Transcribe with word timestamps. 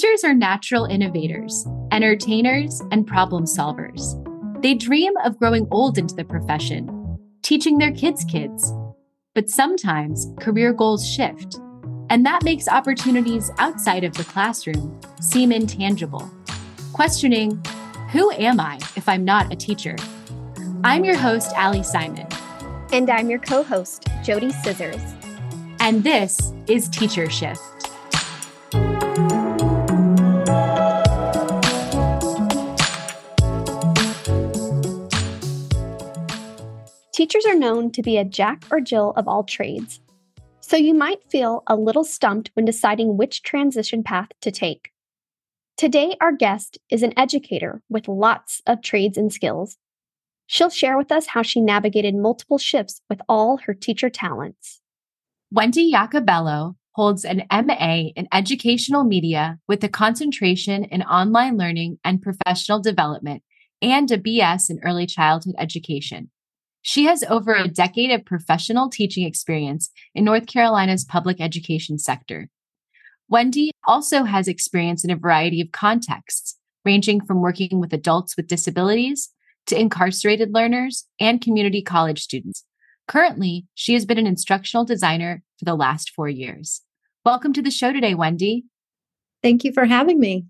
Teachers 0.00 0.24
are 0.24 0.32
natural 0.32 0.86
innovators, 0.86 1.66
entertainers, 1.92 2.80
and 2.90 3.06
problem 3.06 3.44
solvers. 3.44 4.16
They 4.62 4.72
dream 4.72 5.12
of 5.26 5.38
growing 5.38 5.68
old 5.70 5.98
into 5.98 6.14
the 6.14 6.24
profession, 6.24 7.18
teaching 7.42 7.76
their 7.76 7.92
kids' 7.92 8.24
kids. 8.24 8.72
But 9.34 9.50
sometimes 9.50 10.26
career 10.40 10.72
goals 10.72 11.06
shift, 11.06 11.56
and 12.08 12.24
that 12.24 12.44
makes 12.44 12.66
opportunities 12.66 13.50
outside 13.58 14.02
of 14.02 14.14
the 14.14 14.24
classroom 14.24 14.98
seem 15.20 15.52
intangible. 15.52 16.30
Questioning, 16.94 17.62
who 18.10 18.32
am 18.32 18.58
I 18.58 18.76
if 18.96 19.06
I'm 19.06 19.22
not 19.22 19.52
a 19.52 19.56
teacher? 19.56 19.96
I'm 20.82 21.04
your 21.04 21.18
host, 21.18 21.52
Ali 21.58 21.82
Simon. 21.82 22.26
And 22.90 23.10
I'm 23.10 23.28
your 23.28 23.40
co 23.40 23.62
host, 23.62 24.04
JoDee 24.24 24.54
Scissors. 24.64 25.02
And 25.78 26.02
this 26.02 26.54
is 26.68 26.88
Teacher 26.88 27.28
Shift. 27.28 27.89
Teachers 37.20 37.44
are 37.44 37.54
known 37.54 37.92
to 37.92 38.02
be 38.02 38.16
a 38.16 38.24
jack 38.24 38.64
or 38.70 38.80
Jill 38.80 39.12
of 39.14 39.28
all 39.28 39.44
trades, 39.44 40.00
so 40.60 40.78
you 40.78 40.94
might 40.94 41.30
feel 41.30 41.62
a 41.66 41.76
little 41.76 42.02
stumped 42.02 42.50
when 42.54 42.64
deciding 42.64 43.18
which 43.18 43.42
transition 43.42 44.02
path 44.02 44.30
to 44.40 44.50
take. 44.50 44.90
Today, 45.76 46.16
our 46.22 46.32
guest 46.32 46.78
is 46.88 47.02
an 47.02 47.12
educator 47.18 47.82
with 47.90 48.08
lots 48.08 48.62
of 48.66 48.80
trades 48.80 49.18
and 49.18 49.30
skills. 49.30 49.76
She'll 50.46 50.70
share 50.70 50.96
with 50.96 51.12
us 51.12 51.26
how 51.26 51.42
she 51.42 51.60
navigated 51.60 52.14
multiple 52.14 52.56
shifts 52.56 53.02
with 53.10 53.20
all 53.28 53.58
her 53.66 53.74
teacher 53.74 54.08
talents. 54.08 54.80
Wendi 55.54 55.92
Iacobello 55.92 56.76
holds 56.92 57.26
an 57.26 57.42
MA 57.52 58.12
in 58.16 58.28
educational 58.32 59.04
media 59.04 59.58
with 59.68 59.84
a 59.84 59.90
concentration 59.90 60.84
in 60.84 61.02
online 61.02 61.58
learning 61.58 61.98
and 62.02 62.22
professional 62.22 62.80
development 62.80 63.42
and 63.82 64.10
a 64.10 64.16
BS 64.16 64.70
in 64.70 64.80
early 64.82 65.04
childhood 65.04 65.56
education. 65.58 66.30
She 66.82 67.04
has 67.04 67.22
over 67.28 67.54
a 67.54 67.68
decade 67.68 68.10
of 68.10 68.24
professional 68.24 68.88
teaching 68.88 69.26
experience 69.26 69.90
in 70.14 70.24
North 70.24 70.46
Carolina's 70.46 71.04
public 71.04 71.40
education 71.40 71.98
sector. 71.98 72.48
Wendi 73.30 73.70
also 73.86 74.24
has 74.24 74.48
experience 74.48 75.04
in 75.04 75.10
a 75.10 75.16
variety 75.16 75.60
of 75.60 75.72
contexts, 75.72 76.56
ranging 76.84 77.20
from 77.24 77.40
working 77.40 77.80
with 77.80 77.92
adults 77.92 78.36
with 78.36 78.48
disabilities 78.48 79.28
to 79.66 79.78
incarcerated 79.78 80.54
learners 80.54 81.06
and 81.20 81.40
community 81.40 81.82
college 81.82 82.22
students. 82.22 82.64
Currently, 83.06 83.66
she 83.74 83.92
has 83.94 84.06
been 84.06 84.18
an 84.18 84.26
instructional 84.26 84.84
designer 84.84 85.42
for 85.58 85.66
the 85.66 85.74
last 85.74 86.10
four 86.10 86.28
years. 86.28 86.80
Welcome 87.24 87.52
to 87.52 87.62
the 87.62 87.70
show 87.70 87.92
today, 87.92 88.14
Wendi. 88.14 88.62
Thank 89.42 89.64
you 89.64 89.72
for 89.72 89.84
having 89.84 90.18
me. 90.18 90.46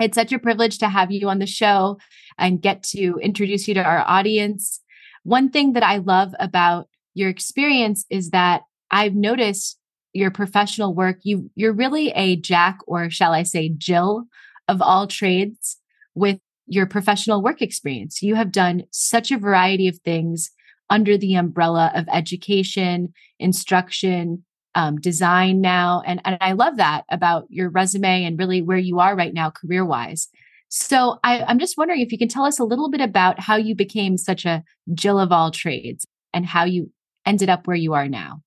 It's 0.00 0.16
such 0.16 0.32
a 0.32 0.38
privilege 0.38 0.78
to 0.78 0.88
have 0.88 1.10
you 1.12 1.28
on 1.28 1.38
the 1.38 1.46
show 1.46 1.98
and 2.36 2.60
get 2.60 2.82
to 2.84 3.18
introduce 3.22 3.68
you 3.68 3.74
to 3.74 3.82
our 3.82 4.00
audience. 4.00 4.80
One 5.28 5.50
thing 5.50 5.74
that 5.74 5.82
I 5.82 5.98
love 5.98 6.34
about 6.40 6.88
your 7.12 7.28
experience 7.28 8.06
is 8.08 8.30
that 8.30 8.62
I've 8.90 9.14
noticed 9.14 9.78
your 10.14 10.30
professional 10.30 10.94
work. 10.94 11.18
You 11.22 11.50
you're 11.54 11.74
really 11.74 12.08
a 12.12 12.36
jack 12.36 12.78
or 12.86 13.10
shall 13.10 13.34
I 13.34 13.42
say 13.42 13.68
Jill 13.68 14.24
of 14.68 14.80
all 14.80 15.06
trades 15.06 15.76
with 16.14 16.40
your 16.66 16.86
professional 16.86 17.42
work 17.42 17.60
experience. 17.60 18.22
You 18.22 18.36
have 18.36 18.50
done 18.50 18.84
such 18.90 19.30
a 19.30 19.36
variety 19.36 19.86
of 19.86 19.98
things 19.98 20.50
under 20.88 21.18
the 21.18 21.34
umbrella 21.34 21.92
of 21.94 22.08
education, 22.10 23.12
instruction, 23.38 24.44
um, 24.74 24.96
design 24.98 25.60
now. 25.60 26.02
And, 26.06 26.22
and 26.24 26.38
I 26.40 26.52
love 26.52 26.78
that 26.78 27.04
about 27.10 27.44
your 27.50 27.68
resume 27.68 28.24
and 28.24 28.38
really 28.38 28.62
where 28.62 28.78
you 28.78 28.98
are 28.98 29.14
right 29.14 29.34
now, 29.34 29.50
career 29.50 29.84
wise. 29.84 30.28
So 30.68 31.18
I, 31.24 31.40
I'm 31.42 31.58
just 31.58 31.78
wondering 31.78 32.00
if 32.00 32.12
you 32.12 32.18
can 32.18 32.28
tell 32.28 32.44
us 32.44 32.58
a 32.58 32.64
little 32.64 32.90
bit 32.90 33.00
about 33.00 33.40
how 33.40 33.56
you 33.56 33.74
became 33.74 34.16
such 34.16 34.44
a 34.44 34.62
Jill 34.94 35.18
of 35.18 35.32
all 35.32 35.50
trades 35.50 36.06
and 36.32 36.44
how 36.46 36.64
you 36.64 36.92
ended 37.26 37.48
up 37.48 37.66
where 37.66 37.76
you 37.76 37.94
are 37.94 38.08
now. 38.08 38.42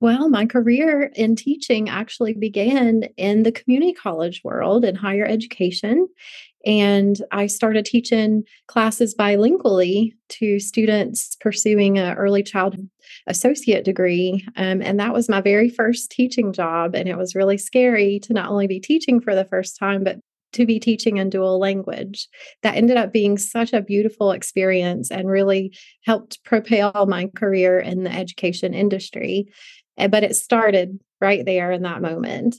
Well, 0.00 0.28
my 0.28 0.46
career 0.46 1.12
in 1.14 1.36
teaching 1.36 1.88
actually 1.88 2.32
began 2.32 3.04
in 3.16 3.44
the 3.44 3.52
community 3.52 3.92
college 3.92 4.40
world 4.42 4.84
in 4.84 4.96
higher 4.96 5.24
education. 5.24 6.08
And 6.66 7.16
I 7.30 7.46
started 7.46 7.84
teaching 7.84 8.42
classes 8.66 9.14
bilingually 9.14 10.14
to 10.30 10.58
students 10.58 11.36
pursuing 11.40 11.98
an 11.98 12.16
early 12.16 12.42
childhood 12.42 12.90
associate 13.28 13.84
degree. 13.84 14.44
Um, 14.56 14.82
and 14.82 14.98
that 14.98 15.12
was 15.12 15.28
my 15.28 15.40
very 15.40 15.68
first 15.68 16.10
teaching 16.10 16.52
job. 16.52 16.96
And 16.96 17.08
it 17.08 17.16
was 17.16 17.36
really 17.36 17.58
scary 17.58 18.18
to 18.24 18.32
not 18.32 18.50
only 18.50 18.66
be 18.66 18.80
teaching 18.80 19.20
for 19.20 19.36
the 19.36 19.44
first 19.44 19.78
time, 19.78 20.02
but 20.02 20.18
to 20.52 20.66
be 20.66 20.78
teaching 20.78 21.16
in 21.16 21.30
dual 21.30 21.58
language. 21.58 22.28
That 22.62 22.76
ended 22.76 22.96
up 22.96 23.12
being 23.12 23.38
such 23.38 23.72
a 23.72 23.82
beautiful 23.82 24.32
experience 24.32 25.10
and 25.10 25.28
really 25.28 25.76
helped 26.04 26.42
propel 26.44 27.06
my 27.06 27.26
career 27.34 27.78
in 27.78 28.04
the 28.04 28.12
education 28.12 28.74
industry. 28.74 29.52
Eh, 29.98 30.08
but 30.08 30.24
it 30.24 30.36
started 30.36 31.00
right 31.20 31.44
there 31.44 31.70
in 31.72 31.82
that 31.82 32.02
moment. 32.02 32.56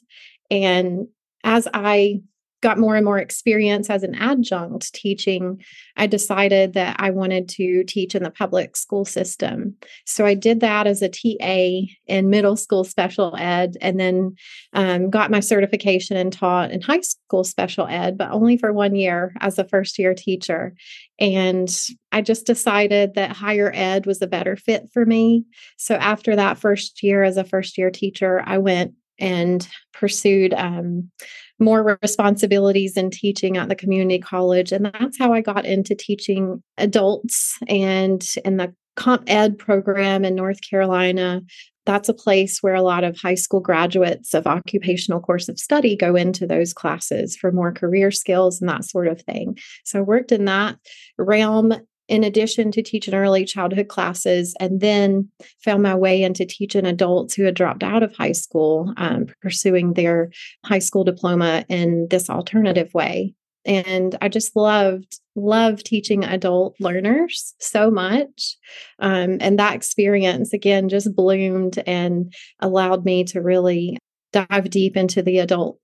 And 0.49 1.07
as 1.43 1.67
I 1.73 2.21
got 2.63 2.79
more 2.79 2.95
and 2.95 3.03
more 3.03 3.19
experience 3.19 3.89
as 3.89 4.03
an 4.03 4.15
adjunct 4.15 4.93
teaching, 4.93 5.61
I 5.97 6.07
decided 6.07 6.73
that 6.73 6.95
I 6.97 7.09
wanted 7.09 7.49
to 7.49 7.83
teach 7.83 8.15
in 8.15 8.23
the 8.23 8.31
public 8.31 8.77
school 8.77 9.03
system. 9.03 9.75
So 10.05 10.25
I 10.25 10.33
did 10.33 10.61
that 10.61 10.87
as 10.87 11.01
a 11.01 11.09
TA 11.09 11.93
in 12.07 12.29
middle 12.29 12.55
school 12.55 12.85
special 12.85 13.35
ed 13.37 13.75
and 13.81 13.99
then 13.99 14.35
um, 14.71 15.09
got 15.09 15.29
my 15.29 15.41
certification 15.41 16.15
and 16.15 16.31
taught 16.31 16.71
in 16.71 16.79
high 16.79 17.01
school 17.01 17.43
special 17.43 17.85
ed, 17.87 18.17
but 18.17 18.31
only 18.31 18.55
for 18.55 18.71
one 18.71 18.95
year 18.95 19.35
as 19.41 19.59
a 19.59 19.67
first 19.67 19.99
year 19.99 20.13
teacher. 20.13 20.73
And 21.19 21.69
I 22.13 22.21
just 22.21 22.45
decided 22.45 23.15
that 23.15 23.35
higher 23.35 23.71
ed 23.75 24.05
was 24.05 24.21
a 24.21 24.27
better 24.27 24.55
fit 24.55 24.89
for 24.93 25.05
me. 25.05 25.43
So 25.77 25.95
after 25.95 26.37
that 26.37 26.57
first 26.57 27.03
year 27.03 27.23
as 27.23 27.35
a 27.35 27.43
first 27.43 27.77
year 27.77 27.91
teacher, 27.91 28.41
I 28.45 28.57
went 28.57 28.93
and 29.19 29.67
pursued 29.93 30.53
um, 30.53 31.11
more 31.59 31.97
responsibilities 32.01 32.97
in 32.97 33.09
teaching 33.09 33.57
at 33.57 33.69
the 33.69 33.75
community 33.75 34.19
college. 34.19 34.71
And 34.71 34.85
that's 34.85 35.17
how 35.17 35.33
I 35.33 35.41
got 35.41 35.65
into 35.65 35.95
teaching 35.95 36.61
adults 36.77 37.57
and 37.67 38.25
in 38.43 38.57
the 38.57 38.73
comp 38.95 39.23
ed 39.27 39.57
program 39.57 40.25
in 40.25 40.35
North 40.35 40.59
Carolina. 40.67 41.41
That's 41.85 42.09
a 42.09 42.13
place 42.13 42.59
where 42.61 42.75
a 42.75 42.81
lot 42.81 43.03
of 43.03 43.17
high 43.17 43.35
school 43.35 43.59
graduates 43.59 44.33
of 44.33 44.47
occupational 44.47 45.19
course 45.19 45.49
of 45.49 45.59
study 45.59 45.97
go 45.97 46.15
into 46.15 46.47
those 46.47 46.73
classes 46.73 47.35
for 47.35 47.51
more 47.51 47.73
career 47.73 48.09
skills 48.09 48.61
and 48.61 48.69
that 48.69 48.85
sort 48.85 49.07
of 49.07 49.21
thing. 49.21 49.57
So 49.83 49.99
I 49.99 50.01
worked 50.03 50.31
in 50.31 50.45
that 50.45 50.77
realm 51.17 51.73
in 52.13 52.23
addition 52.23 52.71
to 52.71 52.83
teaching 52.83 53.15
early 53.15 53.43
childhood 53.43 53.87
classes, 53.87 54.53
and 54.59 54.81
then 54.81 55.27
found 55.65 55.81
my 55.81 55.95
way 55.95 56.21
into 56.21 56.45
teaching 56.45 56.85
adults 56.85 57.33
who 57.33 57.43
had 57.43 57.55
dropped 57.55 57.81
out 57.81 58.03
of 58.03 58.15
high 58.15 58.33
school, 58.33 58.93
um, 58.97 59.25
pursuing 59.41 59.93
their 59.93 60.29
high 60.63 60.77
school 60.77 61.03
diploma 61.03 61.65
in 61.69 62.07
this 62.11 62.29
alternative 62.29 62.93
way. 62.93 63.33
And 63.65 64.15
I 64.21 64.29
just 64.29 64.55
loved, 64.55 65.19
loved 65.35 65.87
teaching 65.87 66.23
adult 66.23 66.75
learners 66.79 67.55
so 67.59 67.89
much. 67.89 68.57
Um, 68.99 69.37
and 69.41 69.57
that 69.57 69.73
experience, 69.73 70.53
again, 70.53 70.89
just 70.89 71.15
bloomed 71.15 71.81
and 71.87 72.31
allowed 72.59 73.05
me 73.05 73.23
to 73.23 73.41
really 73.41 73.97
dive 74.31 74.69
deep 74.69 74.95
into 74.95 75.23
the 75.23 75.39
adult 75.39 75.79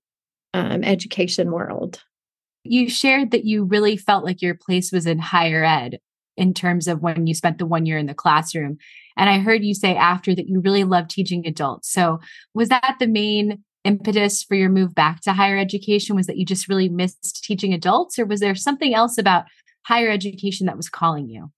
um, 0.54 0.84
education 0.84 1.50
world. 1.50 2.00
You 2.62 2.88
shared 2.88 3.32
that 3.32 3.44
you 3.44 3.64
really 3.64 3.96
felt 3.96 4.24
like 4.24 4.40
your 4.40 4.54
place 4.54 4.92
was 4.92 5.06
in 5.06 5.18
higher 5.18 5.64
ed 5.64 5.98
in 6.40 6.54
terms 6.54 6.88
of 6.88 7.02
when 7.02 7.26
you 7.26 7.34
spent 7.34 7.58
the 7.58 7.66
one 7.66 7.84
year 7.84 7.98
in 7.98 8.06
the 8.06 8.14
classroom. 8.14 8.78
And 9.16 9.28
I 9.28 9.40
heard 9.40 9.62
you 9.62 9.74
say 9.74 9.94
after 9.94 10.34
that 10.34 10.48
you 10.48 10.60
really 10.60 10.84
love 10.84 11.06
teaching 11.06 11.46
adults. 11.46 11.92
So 11.92 12.18
was 12.54 12.70
that 12.70 12.96
the 12.98 13.06
main 13.06 13.62
impetus 13.84 14.42
for 14.42 14.54
your 14.54 14.70
move 14.70 14.94
back 14.94 15.20
to 15.20 15.34
higher 15.34 15.58
education? 15.58 16.16
Was 16.16 16.26
that 16.26 16.38
you 16.38 16.46
just 16.46 16.66
really 16.66 16.88
missed 16.88 17.44
teaching 17.44 17.74
adults, 17.74 18.18
or 18.18 18.24
was 18.24 18.40
there 18.40 18.54
something 18.54 18.94
else 18.94 19.18
about 19.18 19.44
higher 19.82 20.10
education 20.10 20.66
that 20.66 20.78
was 20.78 20.88
calling 20.88 21.28
you? 21.28 21.50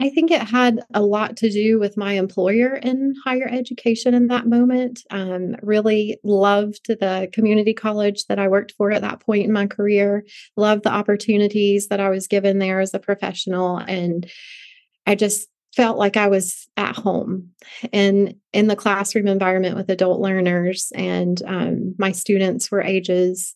I 0.00 0.10
think 0.10 0.30
it 0.30 0.42
had 0.42 0.80
a 0.92 1.02
lot 1.02 1.36
to 1.38 1.50
do 1.50 1.78
with 1.78 1.96
my 1.96 2.14
employer 2.14 2.74
in 2.74 3.14
higher 3.24 3.48
education 3.48 4.12
in 4.12 4.26
that 4.26 4.46
moment. 4.46 5.02
Um, 5.10 5.54
really 5.62 6.18
loved 6.24 6.86
the 6.88 7.28
community 7.32 7.74
college 7.74 8.26
that 8.26 8.40
I 8.40 8.48
worked 8.48 8.72
for 8.72 8.90
at 8.90 9.02
that 9.02 9.20
point 9.20 9.44
in 9.44 9.52
my 9.52 9.66
career, 9.66 10.24
loved 10.56 10.82
the 10.82 10.92
opportunities 10.92 11.88
that 11.88 12.00
I 12.00 12.10
was 12.10 12.26
given 12.26 12.58
there 12.58 12.80
as 12.80 12.92
a 12.92 12.98
professional. 12.98 13.76
And 13.78 14.28
I 15.06 15.14
just 15.14 15.48
felt 15.76 15.96
like 15.96 16.16
I 16.16 16.28
was 16.28 16.68
at 16.76 16.96
home 16.96 17.50
and 17.92 18.34
in 18.52 18.66
the 18.66 18.76
classroom 18.76 19.28
environment 19.28 19.76
with 19.76 19.90
adult 19.90 20.20
learners. 20.20 20.90
And 20.94 21.40
um, 21.46 21.94
my 21.98 22.12
students 22.12 22.70
were 22.70 22.82
ages 22.82 23.54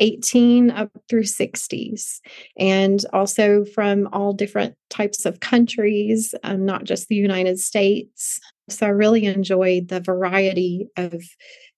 18 0.00 0.70
up 0.70 0.90
through 1.08 1.22
60s, 1.22 2.20
and 2.58 3.04
also 3.12 3.64
from 3.64 4.08
all 4.12 4.32
different 4.32 4.74
types 4.88 5.24
of 5.26 5.40
countries, 5.40 6.34
um, 6.42 6.64
not 6.64 6.84
just 6.84 7.08
the 7.08 7.14
United 7.14 7.58
States. 7.60 8.40
So 8.68 8.86
I 8.86 8.90
really 8.90 9.26
enjoyed 9.26 9.88
the 9.88 10.00
variety 10.00 10.88
of 10.96 11.22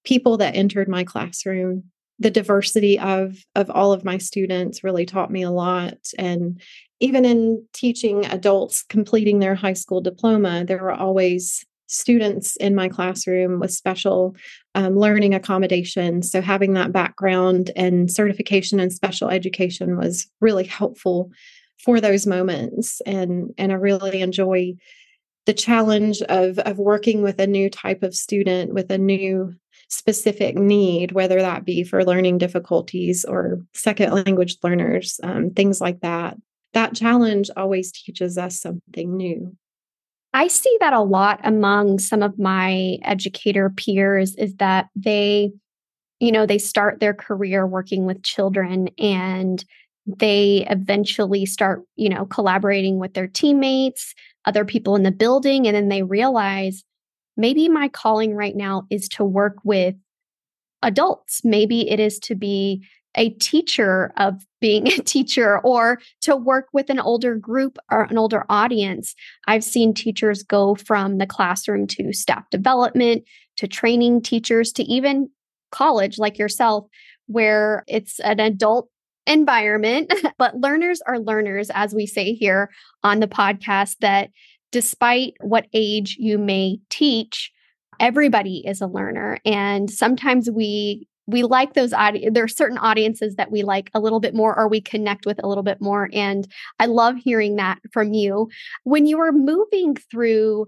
people 0.05 0.39
that 0.39 0.57
entered 0.57 0.89
my 0.89 1.05
classroom. 1.05 1.85
The 2.19 2.31
diversity 2.31 2.99
of 2.99 3.37
of 3.55 3.71
all 3.71 3.93
of 3.93 4.05
my 4.05 4.19
students 4.19 4.85
really 4.85 5.07
taught 5.07 5.31
me 5.31 5.43
a 5.43 5.51
lot. 5.51 5.99
And 6.19 6.61
even 7.01 7.25
in 7.25 7.67
teaching 7.73 8.27
adults 8.27 8.85
completing 8.85 9.41
their 9.41 9.57
high 9.57 9.73
school 9.73 10.01
diploma 10.01 10.65
there 10.65 10.79
were 10.79 10.93
always 10.93 11.67
students 11.93 12.57
in 12.57 12.75
my 12.75 12.89
classroom 12.89 13.61
with 13.61 13.73
special 13.73 14.35
um, 14.75 14.97
learning 14.97 15.35
accommodations 15.35 16.31
so 16.31 16.41
having 16.41 16.73
that 16.75 16.93
background 16.93 17.71
and 17.77 18.11
certification 18.11 18.81
in 18.81 18.91
special 18.91 19.29
education 19.29 19.97
was 19.97 20.27
really 20.41 20.65
helpful 20.65 21.31
for 21.79 22.01
those 22.01 22.27
moments 22.27 23.01
and 23.07 23.53
and 23.59 23.73
i 23.73 23.75
really 23.75 24.21
enjoy 24.21 24.73
the 25.47 25.55
challenge 25.55 26.23
of 26.23 26.59
of 26.61 26.79
working 26.79 27.23
with 27.23 27.41
a 27.41 27.47
new 27.47 27.69
type 27.69 28.03
of 28.03 28.15
student 28.15 28.73
with 28.73 28.91
a 28.91 28.99
new 28.99 29.55
specific 29.93 30.57
need, 30.57 31.13
whether 31.13 31.41
that 31.41 31.65
be 31.67 31.85
for 31.85 32.05
learning 32.05 32.39
difficulties 32.39 33.25
or 33.27 33.61
second 33.75 34.13
language 34.13 34.57
learners, 34.63 35.21
um, 35.23 35.51
things 35.51 35.81
like 35.81 36.01
that. 36.01 36.37
That 36.73 36.95
challenge 36.95 37.51
always 37.57 37.93
teaches 37.93 38.39
us 38.39 38.59
something 38.59 39.17
new. 39.17 39.55
I 40.35 40.49
see 40.49 40.75
that 40.81 40.93
a 40.93 41.03
lot 41.03 41.41
among 41.45 41.99
some 41.99 42.23
of 42.23 42.39
my 42.39 42.99
educator 43.03 43.71
peers 43.71 44.35
is 44.37 44.55
that 44.57 44.89
they, 44.97 45.53
you 46.21 46.33
know, 46.33 46.47
they 46.47 46.59
start 46.59 47.01
their 47.01 47.15
career 47.15 47.67
working 47.67 48.07
with 48.07 48.23
children 48.23 48.89
and 48.99 49.65
they 50.07 50.67
eventually 50.71 51.47
start, 51.47 51.83
you 51.97 52.09
know, 52.09 52.25
collaborating 52.27 52.99
with 52.99 53.15
their 53.15 53.29
teammates, 53.29 54.15
other 54.47 54.65
people 54.65 54.97
in 54.97 55.03
the 55.03 55.13
building, 55.13 55.67
and 55.67 55.77
then 55.77 55.89
they 55.89 56.03
realize 56.03 56.83
maybe 57.37 57.69
my 57.69 57.89
calling 57.89 58.35
right 58.35 58.57
now 58.57 58.85
is 58.91 59.09
to 59.09 59.25
work 59.25 59.57
with 59.65 59.95
adults. 60.83 61.43
Maybe 61.45 61.89
it 61.89 62.01
is 62.01 62.19
to 62.21 62.35
be 62.35 62.85
a 63.15 63.31
teacher 63.31 64.13
of 64.17 64.45
being 64.61 64.87
a 64.93 64.99
teacher 64.99 65.59
or 65.61 66.01
to 66.23 66.37
work 66.37 66.69
with 66.73 66.91
an 66.91 67.01
older 67.01 67.35
group 67.35 67.79
or 67.91 68.05
an 68.05 68.19
older 68.19 68.45
audience. 68.49 69.15
I've 69.47 69.65
seen 69.65 69.95
teachers 69.95 70.43
go 70.43 70.75
from 70.75 71.19
the 71.19 71.27
classroom 71.27 71.87
to 71.89 72.13
staff 72.13 72.49
development, 72.51 73.25
to 73.57 73.69
training 73.69 74.23
teachers, 74.23 74.73
to 74.73 74.83
even 74.85 75.29
college 75.71 76.19
like 76.19 76.39
yourself, 76.39 76.87
where 77.27 77.85
it's 77.87 78.21
an 78.21 78.41
adult 78.41 78.89
environment. 79.27 80.13
but 80.39 80.59
learners 80.59 81.01
are 81.07 81.19
learners, 81.19 81.71
as 81.75 81.95
we 81.95 82.07
say 82.07 82.35
here 82.35 82.71
on 83.03 83.21
the 83.21 83.29
podcast, 83.29 83.97
that 84.01 84.31
despite 84.71 85.35
what 85.41 85.67
age 85.75 86.17
you 86.19 86.39
may 86.39 86.79
teach, 86.89 87.53
everybody 88.01 88.65
is 88.67 88.81
a 88.81 88.87
learner. 88.87 89.39
And 89.45 89.91
sometimes 89.91 90.51
we 90.51 91.07
we 91.27 91.43
like 91.43 91.75
those 91.75 91.93
audi- 91.93 92.29
there 92.31 92.45
are 92.45 92.49
certain 92.49 92.79
audiences 92.79 93.37
that 93.37 93.51
we 93.51 93.63
like 93.63 93.91
a 93.95 94.01
little 94.01 94.21
bit 94.21 94.35
more 94.35 94.59
or 94.59 94.69
we 94.69 94.81
connect 94.81 95.27
with 95.27 95.43
a 95.43 95.49
little 95.49 95.63
bit 95.63 95.81
more 95.81 96.09
and 96.13 96.49
i 96.79 96.87
love 96.87 97.17
hearing 97.17 97.57
that 97.57 97.79
from 97.93 98.13
you 98.13 98.49
when 98.85 99.07
you 99.07 99.19
were 99.19 99.33
moving 99.33 99.95
through 100.11 100.67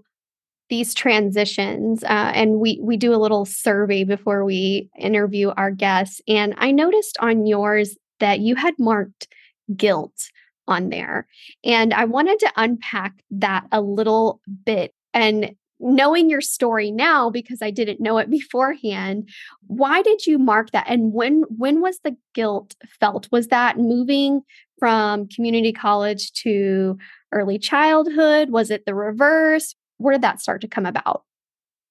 these 0.69 0.95
transitions 0.95 2.03
uh, 2.03 2.31
and 2.33 2.59
we 2.59 2.79
we 2.81 2.97
do 2.97 3.13
a 3.13 3.17
little 3.21 3.45
survey 3.45 4.03
before 4.03 4.43
we 4.43 4.89
interview 4.97 5.49
our 5.57 5.71
guests 5.71 6.21
and 6.27 6.55
i 6.57 6.71
noticed 6.71 7.17
on 7.19 7.45
yours 7.45 7.97
that 8.19 8.39
you 8.39 8.55
had 8.55 8.73
marked 8.79 9.27
guilt 9.75 10.29
on 10.67 10.89
there. 10.89 11.27
And 11.63 11.93
I 11.93 12.05
wanted 12.05 12.39
to 12.39 12.51
unpack 12.55 13.13
that 13.31 13.65
a 13.71 13.81
little 13.81 14.41
bit. 14.65 14.93
And 15.13 15.55
knowing 15.85 16.29
your 16.29 16.41
story 16.41 16.91
now 16.91 17.29
because 17.29 17.61
I 17.61 17.69
didn't 17.69 18.01
know 18.01 18.17
it 18.17 18.29
beforehand, 18.29 19.29
why 19.67 20.01
did 20.01 20.25
you 20.25 20.37
mark 20.37 20.71
that? 20.71 20.85
And 20.87 21.13
when 21.13 21.43
when 21.49 21.81
was 21.81 21.99
the 22.03 22.17
guilt 22.33 22.75
felt? 22.99 23.31
Was 23.31 23.47
that 23.47 23.77
moving 23.77 24.41
from 24.79 25.27
community 25.27 25.71
college 25.71 26.33
to 26.33 26.97
early 27.31 27.59
childhood? 27.59 28.49
Was 28.49 28.71
it 28.71 28.85
the 28.85 28.95
reverse? 28.95 29.75
Where 29.97 30.13
did 30.13 30.23
that 30.23 30.41
start 30.41 30.61
to 30.61 30.67
come 30.67 30.85
about? 30.85 31.23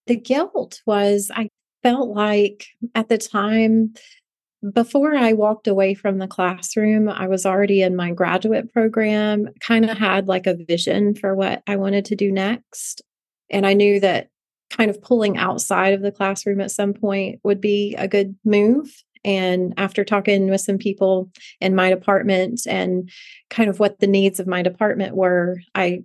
The 0.06 0.16
guilt 0.16 0.82
was 0.86 1.30
I 1.34 1.48
felt 1.82 2.08
like 2.10 2.66
at 2.94 3.08
the 3.08 3.18
time 3.18 3.94
before 4.72 5.14
I 5.14 5.34
walked 5.34 5.66
away 5.66 5.92
from 5.94 6.18
the 6.18 6.26
classroom, 6.26 7.08
I 7.08 7.28
was 7.28 7.44
already 7.44 7.82
in 7.82 7.96
my 7.96 8.12
graduate 8.12 8.72
program, 8.72 9.48
kind 9.60 9.88
of 9.88 9.96
had 9.98 10.26
like 10.26 10.46
a 10.46 10.56
vision 10.56 11.14
for 11.14 11.34
what 11.34 11.62
I 11.66 11.76
wanted 11.76 12.06
to 12.06 12.16
do 12.16 12.32
next. 12.32 13.02
And 13.54 13.66
I 13.66 13.72
knew 13.72 14.00
that 14.00 14.28
kind 14.70 14.90
of 14.90 15.00
pulling 15.00 15.38
outside 15.38 15.94
of 15.94 16.02
the 16.02 16.12
classroom 16.12 16.60
at 16.60 16.72
some 16.72 16.92
point 16.92 17.40
would 17.44 17.60
be 17.60 17.94
a 17.96 18.08
good 18.08 18.34
move. 18.44 19.02
And 19.24 19.72
after 19.78 20.04
talking 20.04 20.50
with 20.50 20.60
some 20.60 20.76
people 20.76 21.30
in 21.60 21.74
my 21.74 21.88
department 21.88 22.62
and 22.68 23.08
kind 23.48 23.70
of 23.70 23.78
what 23.78 24.00
the 24.00 24.06
needs 24.06 24.40
of 24.40 24.46
my 24.46 24.60
department 24.60 25.14
were, 25.14 25.60
I 25.74 26.02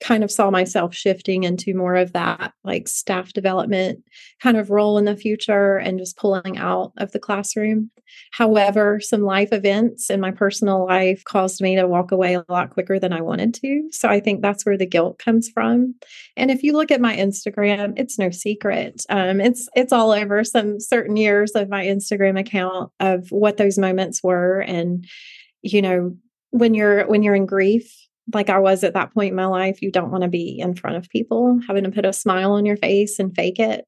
kind 0.00 0.24
of 0.24 0.30
saw 0.30 0.50
myself 0.50 0.94
shifting 0.94 1.44
into 1.44 1.74
more 1.74 1.94
of 1.94 2.12
that 2.14 2.52
like 2.64 2.88
staff 2.88 3.32
development 3.32 4.02
kind 4.42 4.56
of 4.56 4.70
role 4.70 4.96
in 4.96 5.04
the 5.04 5.16
future 5.16 5.76
and 5.76 5.98
just 5.98 6.16
pulling 6.16 6.56
out 6.56 6.92
of 6.96 7.12
the 7.12 7.18
classroom. 7.18 7.90
However, 8.32 8.98
some 9.00 9.22
life 9.22 9.52
events 9.52 10.10
in 10.10 10.20
my 10.20 10.30
personal 10.30 10.86
life 10.86 11.22
caused 11.24 11.60
me 11.60 11.76
to 11.76 11.86
walk 11.86 12.12
away 12.12 12.34
a 12.34 12.44
lot 12.48 12.70
quicker 12.70 12.98
than 12.98 13.12
I 13.12 13.20
wanted 13.20 13.54
to. 13.54 13.88
So 13.92 14.08
I 14.08 14.20
think 14.20 14.40
that's 14.40 14.64
where 14.64 14.78
the 14.78 14.86
guilt 14.86 15.18
comes 15.18 15.48
from. 15.48 15.94
And 16.36 16.50
if 16.50 16.62
you 16.62 16.72
look 16.72 16.90
at 16.90 17.00
my 17.00 17.14
Instagram, 17.16 17.92
it's 17.96 18.18
no 18.18 18.30
secret. 18.30 19.04
Um, 19.10 19.40
it's 19.40 19.68
it's 19.76 19.92
all 19.92 20.12
over 20.12 20.42
some 20.44 20.80
certain 20.80 21.16
years 21.16 21.52
of 21.52 21.68
my 21.68 21.84
Instagram 21.84 22.38
account 22.38 22.90
of 23.00 23.30
what 23.30 23.58
those 23.58 23.78
moments 23.78 24.22
were 24.22 24.60
and 24.60 25.06
you 25.62 25.82
know 25.82 26.16
when 26.50 26.74
you're 26.74 27.06
when 27.06 27.22
you're 27.22 27.34
in 27.34 27.46
grief 27.46 27.94
like 28.34 28.50
I 28.50 28.58
was 28.58 28.84
at 28.84 28.94
that 28.94 29.12
point 29.14 29.30
in 29.30 29.36
my 29.36 29.46
life, 29.46 29.82
you 29.82 29.90
don't 29.90 30.10
want 30.10 30.22
to 30.22 30.28
be 30.28 30.58
in 30.58 30.74
front 30.74 30.96
of 30.96 31.08
people, 31.08 31.58
having 31.66 31.84
to 31.84 31.90
put 31.90 32.04
a 32.04 32.12
smile 32.12 32.52
on 32.52 32.66
your 32.66 32.76
face 32.76 33.18
and 33.18 33.34
fake 33.34 33.58
it. 33.58 33.86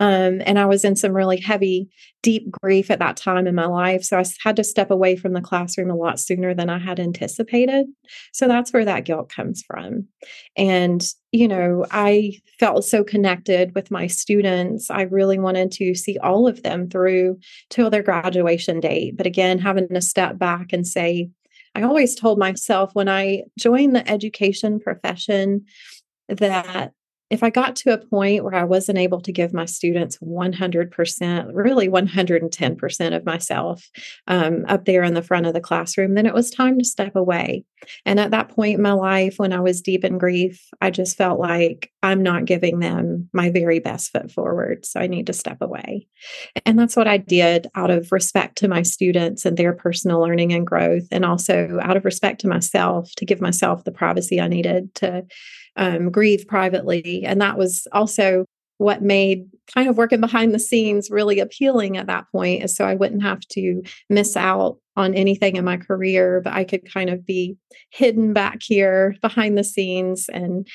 Um, 0.00 0.42
and 0.44 0.58
I 0.58 0.66
was 0.66 0.84
in 0.84 0.96
some 0.96 1.12
really 1.12 1.40
heavy, 1.40 1.88
deep 2.22 2.50
grief 2.50 2.90
at 2.90 2.98
that 2.98 3.16
time 3.16 3.46
in 3.46 3.54
my 3.54 3.66
life. 3.66 4.02
So 4.02 4.18
I 4.18 4.24
had 4.42 4.56
to 4.56 4.64
step 4.64 4.90
away 4.90 5.14
from 5.14 5.32
the 5.32 5.40
classroom 5.40 5.90
a 5.90 5.96
lot 5.96 6.18
sooner 6.18 6.54
than 6.54 6.68
I 6.68 6.78
had 6.78 6.98
anticipated. 6.98 7.86
So 8.32 8.48
that's 8.48 8.72
where 8.72 8.84
that 8.84 9.04
guilt 9.04 9.28
comes 9.28 9.62
from. 9.64 10.08
And, 10.56 11.06
you 11.30 11.46
know, 11.46 11.86
I 11.92 12.32
felt 12.58 12.84
so 12.84 13.04
connected 13.04 13.74
with 13.76 13.92
my 13.92 14.08
students. 14.08 14.90
I 14.90 15.02
really 15.02 15.38
wanted 15.38 15.70
to 15.72 15.94
see 15.94 16.18
all 16.18 16.48
of 16.48 16.64
them 16.64 16.90
through 16.90 17.38
till 17.70 17.88
their 17.88 18.02
graduation 18.02 18.80
date. 18.80 19.16
But 19.16 19.26
again, 19.26 19.58
having 19.58 19.88
to 19.88 20.00
step 20.00 20.36
back 20.36 20.72
and 20.72 20.84
say, 20.86 21.30
I 21.74 21.82
always 21.82 22.14
told 22.14 22.38
myself 22.38 22.90
when 22.94 23.08
I 23.08 23.44
joined 23.58 23.96
the 23.96 24.08
education 24.08 24.80
profession 24.80 25.66
that 26.28 26.92
if 27.32 27.42
I 27.42 27.48
got 27.48 27.76
to 27.76 27.94
a 27.94 27.98
point 27.98 28.44
where 28.44 28.54
I 28.54 28.64
wasn't 28.64 28.98
able 28.98 29.22
to 29.22 29.32
give 29.32 29.54
my 29.54 29.64
students 29.64 30.18
100%, 30.18 31.50
really 31.54 31.88
110% 31.88 33.16
of 33.16 33.24
myself 33.24 33.88
um, 34.26 34.66
up 34.68 34.84
there 34.84 35.02
in 35.02 35.14
the 35.14 35.22
front 35.22 35.46
of 35.46 35.54
the 35.54 35.60
classroom, 35.60 36.12
then 36.12 36.26
it 36.26 36.34
was 36.34 36.50
time 36.50 36.78
to 36.78 36.84
step 36.84 37.16
away. 37.16 37.64
And 38.04 38.20
at 38.20 38.32
that 38.32 38.50
point 38.50 38.74
in 38.74 38.82
my 38.82 38.92
life, 38.92 39.38
when 39.38 39.54
I 39.54 39.60
was 39.60 39.80
deep 39.80 40.04
in 40.04 40.18
grief, 40.18 40.62
I 40.82 40.90
just 40.90 41.16
felt 41.16 41.40
like 41.40 41.90
I'm 42.02 42.22
not 42.22 42.44
giving 42.44 42.80
them 42.80 43.30
my 43.32 43.48
very 43.48 43.78
best 43.78 44.12
foot 44.12 44.30
forward. 44.30 44.84
So 44.84 45.00
I 45.00 45.06
need 45.06 45.26
to 45.28 45.32
step 45.32 45.62
away. 45.62 46.06
And 46.66 46.78
that's 46.78 46.96
what 46.96 47.08
I 47.08 47.16
did 47.16 47.66
out 47.74 47.90
of 47.90 48.12
respect 48.12 48.58
to 48.58 48.68
my 48.68 48.82
students 48.82 49.46
and 49.46 49.56
their 49.56 49.72
personal 49.72 50.20
learning 50.20 50.52
and 50.52 50.66
growth, 50.66 51.08
and 51.10 51.24
also 51.24 51.78
out 51.80 51.96
of 51.96 52.04
respect 52.04 52.42
to 52.42 52.48
myself 52.48 53.10
to 53.16 53.24
give 53.24 53.40
myself 53.40 53.84
the 53.84 53.90
privacy 53.90 54.38
I 54.38 54.48
needed 54.48 54.94
to 54.96 55.24
um, 55.76 56.10
grieve 56.10 56.46
privately. 56.46 57.24
And 57.24 57.40
that 57.40 57.58
was 57.58 57.86
also 57.92 58.44
what 58.78 59.02
made 59.02 59.48
kind 59.72 59.88
of 59.88 59.96
working 59.96 60.20
behind 60.20 60.52
the 60.52 60.58
scenes 60.58 61.10
really 61.10 61.38
appealing 61.38 61.96
at 61.96 62.08
that 62.08 62.24
point 62.32 62.64
is 62.64 62.74
so 62.74 62.84
I 62.84 62.94
wouldn't 62.94 63.22
have 63.22 63.40
to 63.52 63.82
miss 64.10 64.36
out 64.36 64.78
on 64.96 65.14
anything 65.14 65.56
in 65.56 65.64
my 65.64 65.76
career, 65.76 66.40
but 66.42 66.52
I 66.52 66.64
could 66.64 66.90
kind 66.92 67.08
of 67.08 67.24
be 67.24 67.56
hidden 67.90 68.32
back 68.32 68.58
here 68.62 69.14
behind 69.22 69.56
the 69.56 69.64
scenes 69.64 70.28
and, 70.28 70.66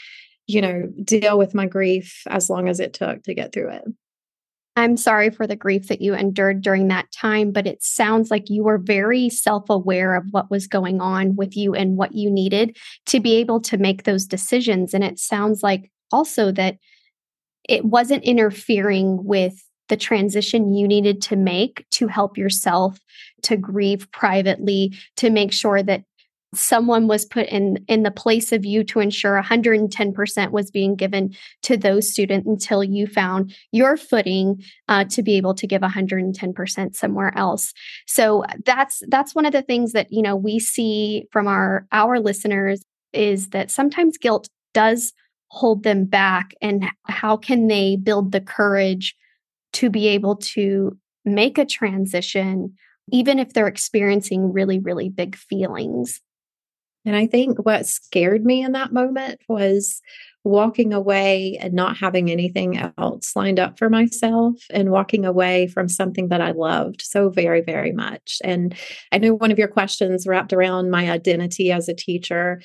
you 0.48 0.62
know, 0.62 0.90
deal 1.04 1.38
with 1.38 1.54
my 1.54 1.66
grief 1.66 2.24
as 2.28 2.50
long 2.50 2.70
as 2.70 2.80
it 2.80 2.94
took 2.94 3.24
to 3.24 3.34
get 3.34 3.52
through 3.52 3.72
it. 3.72 3.84
I'm 4.78 4.96
sorry 4.96 5.32
for 5.32 5.48
the 5.48 5.56
grief 5.56 5.88
that 5.88 6.02
you 6.02 6.14
endured 6.14 6.62
during 6.62 6.88
that 6.90 7.12
time, 7.12 7.52
but 7.52 7.66
it 7.66 7.84
sounds 7.84 8.30
like 8.30 8.48
you 8.48 8.64
were 8.64 8.78
very 8.78 9.28
self 9.28 9.72
aware 9.72 10.14
of 10.14 10.26
what 10.30 10.52
was 10.52 10.68
going 10.68 11.02
on 11.02 11.36
with 11.36 11.58
you 11.58 11.74
and 11.74 11.98
what 11.98 12.14
you 12.14 12.30
needed 12.30 12.78
to 13.08 13.20
be 13.20 13.38
able 13.38 13.60
to 13.62 13.80
make 13.80 14.04
those 14.04 14.28
decisions. 14.28 14.94
And 14.94 15.04
it 15.04 15.18
sounds 15.18 15.64
like 15.64 15.92
also 16.12 16.52
that 16.52 16.78
it 17.68 17.86
wasn't 17.86 18.24
interfering 18.24 19.26
with 19.26 19.64
the 19.90 19.98
transition 19.98 20.76
you 20.76 20.88
needed 20.88 21.24
to 21.24 21.36
make 21.36 21.84
to 21.92 22.08
help 22.08 22.38
yourself 22.38 23.00
to 23.42 23.58
grieve 23.58 24.08
privately, 24.12 24.94
to 25.16 25.32
make 25.32 25.54
sure 25.54 25.82
that 25.82 26.04
someone 26.58 27.08
was 27.08 27.26
put 27.26 27.48
in 27.48 27.84
in 27.88 28.04
the 28.04 28.12
place 28.12 28.52
of 28.52 28.66
you 28.66 28.84
to 28.86 29.00
ensure 29.00 29.42
110% 29.42 30.52
was 30.52 30.72
being 30.72 30.96
given 30.96 31.36
to 31.64 31.78
those 31.78 32.10
students 32.10 32.48
until 32.48 32.84
you 32.84 33.08
found 33.08 33.56
your 33.72 33.98
footing 33.98 34.64
uh, 34.88 35.06
to 35.06 35.22
be 35.22 35.38
able 35.38 35.54
to 35.54 35.68
give 35.68 35.82
110% 35.82 36.96
somewhere 36.96 37.38
else. 37.38 37.74
So 38.06 38.44
that's 38.66 39.02
that's 39.08 39.36
one 39.36 39.46
of 39.46 39.54
the 39.54 39.62
things 39.62 39.94
that 39.94 40.08
you 40.12 40.22
know 40.22 40.36
we 40.36 40.60
see 40.60 41.26
from 41.32 41.48
our 41.48 41.88
our 41.92 42.20
listeners 42.20 42.84
is 43.14 43.50
that 43.50 43.72
sometimes 43.72 44.18
guilt 44.18 44.50
does 44.74 45.14
hold 45.50 45.84
them 45.84 46.06
back 46.06 46.54
and 46.62 46.86
how 47.06 47.38
can 47.38 47.68
they 47.68 47.96
build 47.96 48.32
the 48.32 48.42
courage 48.42 49.16
to 49.74 49.90
be 49.90 50.08
able 50.08 50.36
to 50.36 50.98
make 51.26 51.58
a 51.58 51.66
transition 51.66 52.74
even 53.12 53.40
if 53.40 53.54
they're 53.54 53.68
experiencing 53.68 54.52
really 54.52 54.80
really 54.80 55.10
big 55.10 55.36
feelings 55.36 56.22
and 57.08 57.16
I 57.16 57.26
think 57.26 57.66
what 57.66 57.86
scared 57.86 58.44
me 58.44 58.62
in 58.62 58.74
that 58.74 58.92
moment 58.92 59.40
was 59.48 60.02
walking 60.44 60.92
away 60.92 61.58
and 61.62 61.74
not 61.74 61.96
having 61.96 62.30
anything 62.30 62.78
else 62.98 63.34
lined 63.34 63.62
up 63.62 63.80
for 63.80 63.90
myself 63.90 64.56
and 64.72 64.92
walking 64.92 65.26
away 65.26 65.68
from 65.68 65.88
something 65.88 66.28
that 66.28 66.42
I 66.42 66.52
loved 66.52 67.02
so 67.02 67.30
very, 67.30 67.62
very 67.62 67.94
much. 67.94 68.42
And 68.44 68.76
I 69.14 69.20
know 69.20 69.34
one 69.34 69.52
of 69.52 69.58
your 69.58 69.70
questions 69.70 70.28
wrapped 70.28 70.52
around 70.52 70.92
my 70.92 71.10
identity 71.10 71.72
as 71.72 71.88
a 71.88 71.94
teacher. 71.94 72.62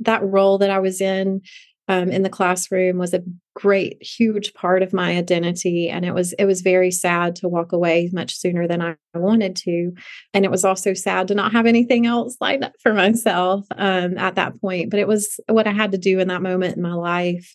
That 0.00 0.24
role 0.24 0.56
that 0.56 0.70
I 0.70 0.78
was 0.78 1.02
in 1.02 1.42
um, 1.86 2.10
in 2.10 2.22
the 2.22 2.30
classroom 2.30 2.96
was 2.96 3.12
a 3.12 3.22
great 3.54 4.02
huge 4.02 4.54
part 4.54 4.82
of 4.82 4.92
my 4.92 5.16
identity 5.16 5.88
and 5.88 6.04
it 6.04 6.14
was 6.14 6.32
it 6.34 6.46
was 6.46 6.62
very 6.62 6.90
sad 6.90 7.36
to 7.36 7.48
walk 7.48 7.72
away 7.72 8.08
much 8.12 8.34
sooner 8.34 8.66
than 8.66 8.80
i 8.80 8.96
wanted 9.14 9.54
to 9.54 9.92
and 10.32 10.44
it 10.44 10.50
was 10.50 10.64
also 10.64 10.94
sad 10.94 11.28
to 11.28 11.34
not 11.34 11.52
have 11.52 11.66
anything 11.66 12.06
else 12.06 12.36
lined 12.40 12.64
up 12.64 12.72
for 12.82 12.94
myself 12.94 13.66
um, 13.76 14.16
at 14.16 14.36
that 14.36 14.58
point 14.60 14.90
but 14.90 14.98
it 14.98 15.06
was 15.06 15.38
what 15.48 15.66
i 15.66 15.72
had 15.72 15.92
to 15.92 15.98
do 15.98 16.18
in 16.18 16.28
that 16.28 16.42
moment 16.42 16.76
in 16.76 16.82
my 16.82 16.94
life 16.94 17.54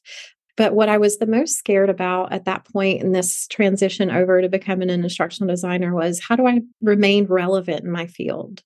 but 0.57 0.73
what 0.73 0.89
I 0.89 0.97
was 0.97 1.19
the 1.19 1.27
most 1.27 1.55
scared 1.55 1.89
about 1.89 2.33
at 2.33 2.45
that 2.45 2.65
point 2.65 3.01
in 3.01 3.11
this 3.11 3.47
transition 3.47 4.09
over 4.09 4.41
to 4.41 4.49
becoming 4.49 4.89
an 4.89 5.03
instructional 5.03 5.53
designer 5.53 5.93
was 5.93 6.19
how 6.19 6.35
do 6.35 6.47
I 6.47 6.61
remain 6.81 7.27
relevant 7.27 7.85
in 7.85 7.91
my 7.91 8.07
field? 8.07 8.63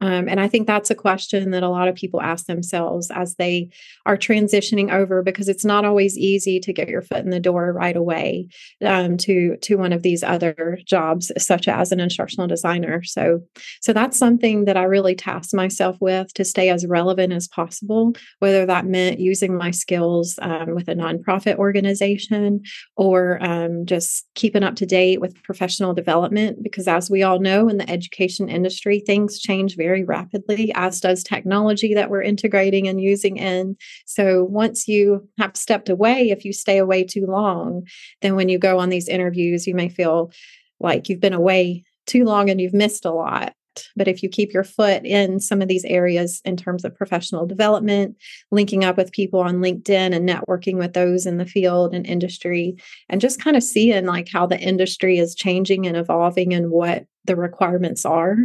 Um, 0.00 0.28
and 0.28 0.40
I 0.40 0.48
think 0.48 0.66
that's 0.66 0.90
a 0.90 0.94
question 0.94 1.50
that 1.50 1.62
a 1.62 1.68
lot 1.68 1.88
of 1.88 1.94
people 1.94 2.22
ask 2.22 2.46
themselves 2.46 3.10
as 3.10 3.34
they 3.36 3.70
are 4.06 4.16
transitioning 4.16 4.92
over 4.92 5.22
because 5.22 5.48
it's 5.48 5.64
not 5.64 5.84
always 5.84 6.16
easy 6.16 6.58
to 6.60 6.72
get 6.72 6.88
your 6.88 7.02
foot 7.02 7.24
in 7.24 7.30
the 7.30 7.40
door 7.40 7.72
right 7.72 7.96
away 7.96 8.48
um, 8.84 9.16
to 9.18 9.56
to 9.58 9.76
one 9.76 9.92
of 9.92 10.02
these 10.02 10.22
other 10.22 10.78
jobs, 10.86 11.30
such 11.38 11.68
as 11.68 11.92
an 11.92 12.00
instructional 12.00 12.46
designer. 12.46 13.02
So, 13.02 13.40
so 13.80 13.92
that's 13.92 14.18
something 14.18 14.64
that 14.64 14.76
I 14.76 14.84
really 14.84 15.14
tasked 15.14 15.54
myself 15.54 15.96
with 16.00 16.32
to 16.34 16.44
stay 16.44 16.70
as 16.70 16.86
relevant 16.86 17.32
as 17.32 17.48
possible, 17.48 18.14
whether 18.38 18.64
that 18.66 18.86
meant 18.86 19.20
using 19.20 19.56
my 19.56 19.70
skills 19.70 20.38
um, 20.42 20.74
with 20.74 20.88
a 20.88 20.94
nonprofit 20.94 21.56
organization 21.56 22.62
or 22.96 23.42
um, 23.42 23.84
just 23.86 24.26
keeping 24.34 24.62
up 24.62 24.76
to 24.76 24.86
date 24.86 25.20
with 25.20 25.42
professional 25.42 25.92
development. 25.92 26.62
Because 26.62 26.88
as 26.88 27.10
we 27.10 27.22
all 27.22 27.40
know, 27.40 27.68
in 27.68 27.78
the 27.78 27.90
education 27.90 28.48
industry, 28.48 29.00
things 29.00 29.38
change 29.38 29.76
very 29.76 29.89
very 29.90 30.04
rapidly, 30.04 30.70
as 30.76 31.00
does 31.00 31.24
technology 31.24 31.94
that 31.94 32.10
we're 32.10 32.22
integrating 32.22 32.86
and 32.86 33.00
using 33.00 33.38
in. 33.38 33.76
So 34.06 34.44
once 34.44 34.86
you 34.86 35.28
have 35.40 35.56
stepped 35.56 35.88
away, 35.88 36.30
if 36.30 36.44
you 36.44 36.52
stay 36.52 36.78
away 36.78 37.02
too 37.02 37.26
long, 37.26 37.88
then 38.22 38.36
when 38.36 38.48
you 38.48 38.56
go 38.56 38.78
on 38.78 38.88
these 38.88 39.08
interviews, 39.08 39.66
you 39.66 39.74
may 39.74 39.88
feel 39.88 40.30
like 40.78 41.08
you've 41.08 41.18
been 41.18 41.32
away 41.32 41.82
too 42.06 42.22
long 42.22 42.48
and 42.48 42.60
you've 42.60 42.72
missed 42.72 43.04
a 43.04 43.10
lot. 43.10 43.52
But 43.96 44.06
if 44.06 44.22
you 44.22 44.28
keep 44.28 44.52
your 44.52 44.62
foot 44.62 45.04
in 45.04 45.40
some 45.40 45.60
of 45.60 45.66
these 45.66 45.84
areas 45.84 46.40
in 46.44 46.56
terms 46.56 46.84
of 46.84 46.94
professional 46.94 47.46
development, 47.46 48.16
linking 48.52 48.84
up 48.84 48.96
with 48.96 49.10
people 49.10 49.40
on 49.40 49.56
LinkedIn 49.56 50.14
and 50.14 50.28
networking 50.28 50.76
with 50.76 50.92
those 50.92 51.26
in 51.26 51.38
the 51.38 51.46
field 51.46 51.94
and 51.94 52.06
industry, 52.06 52.76
and 53.08 53.20
just 53.20 53.42
kind 53.42 53.56
of 53.56 53.64
seeing 53.64 54.06
like 54.06 54.28
how 54.28 54.46
the 54.46 54.60
industry 54.60 55.18
is 55.18 55.34
changing 55.34 55.84
and 55.84 55.96
evolving 55.96 56.54
and 56.54 56.70
what 56.70 57.06
the 57.24 57.36
requirements 57.36 58.04
are 58.04 58.36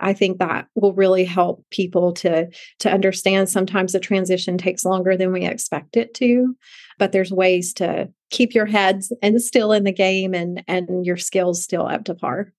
i 0.00 0.12
think 0.12 0.38
that 0.38 0.66
will 0.74 0.94
really 0.94 1.24
help 1.24 1.64
people 1.70 2.12
to 2.12 2.48
to 2.78 2.90
understand 2.90 3.48
sometimes 3.48 3.92
the 3.92 4.00
transition 4.00 4.58
takes 4.58 4.84
longer 4.84 5.16
than 5.16 5.32
we 5.32 5.44
expect 5.44 5.96
it 5.96 6.14
to 6.14 6.56
but 6.98 7.12
there's 7.12 7.30
ways 7.30 7.72
to 7.72 8.08
keep 8.30 8.54
your 8.54 8.66
heads 8.66 9.12
and 9.22 9.40
still 9.40 9.72
in 9.72 9.84
the 9.84 9.92
game 9.92 10.34
and 10.34 10.62
and 10.68 11.06
your 11.06 11.16
skills 11.16 11.62
still 11.62 11.86
up 11.86 12.04
to 12.04 12.14
par 12.14 12.52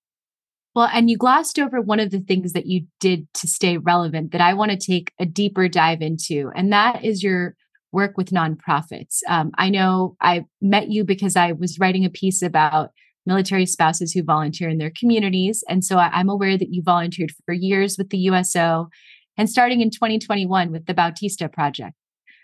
well, 0.75 0.89
and 0.93 1.09
you 1.09 1.17
glossed 1.17 1.57
over 1.57 1.81
one 1.81 1.99
of 1.99 2.11
the 2.11 2.19
things 2.19 2.53
that 2.53 2.67
you 2.67 2.85
did 2.99 3.27
to 3.33 3.47
stay 3.47 3.77
relevant 3.77 4.31
that 4.31 4.41
I 4.41 4.53
want 4.53 4.71
to 4.71 4.77
take 4.77 5.11
a 5.19 5.25
deeper 5.25 5.67
dive 5.67 6.01
into, 6.01 6.51
and 6.55 6.71
that 6.71 7.03
is 7.03 7.23
your 7.23 7.55
work 7.91 8.17
with 8.17 8.29
nonprofits. 8.29 9.19
Um, 9.27 9.51
I 9.57 9.69
know 9.69 10.15
I 10.21 10.45
met 10.61 10.89
you 10.89 11.03
because 11.03 11.35
I 11.35 11.53
was 11.53 11.79
writing 11.79 12.05
a 12.05 12.09
piece 12.09 12.41
about 12.41 12.91
military 13.29 13.65
spouses 13.65 14.11
who 14.11 14.23
volunteer 14.23 14.67
in 14.67 14.79
their 14.79 14.91
communities. 14.91 15.63
And 15.69 15.85
so 15.85 15.97
I, 15.97 16.07
I'm 16.07 16.29
aware 16.29 16.57
that 16.57 16.73
you 16.73 16.81
volunteered 16.81 17.31
for 17.45 17.53
years 17.53 17.95
with 17.97 18.09
the 18.09 18.17
USO 18.17 18.89
and 19.37 19.49
starting 19.49 19.81
in 19.81 19.91
2021 19.91 20.71
with 20.71 20.87
the 20.87 20.95
Bautista 20.95 21.47
Project. 21.47 21.95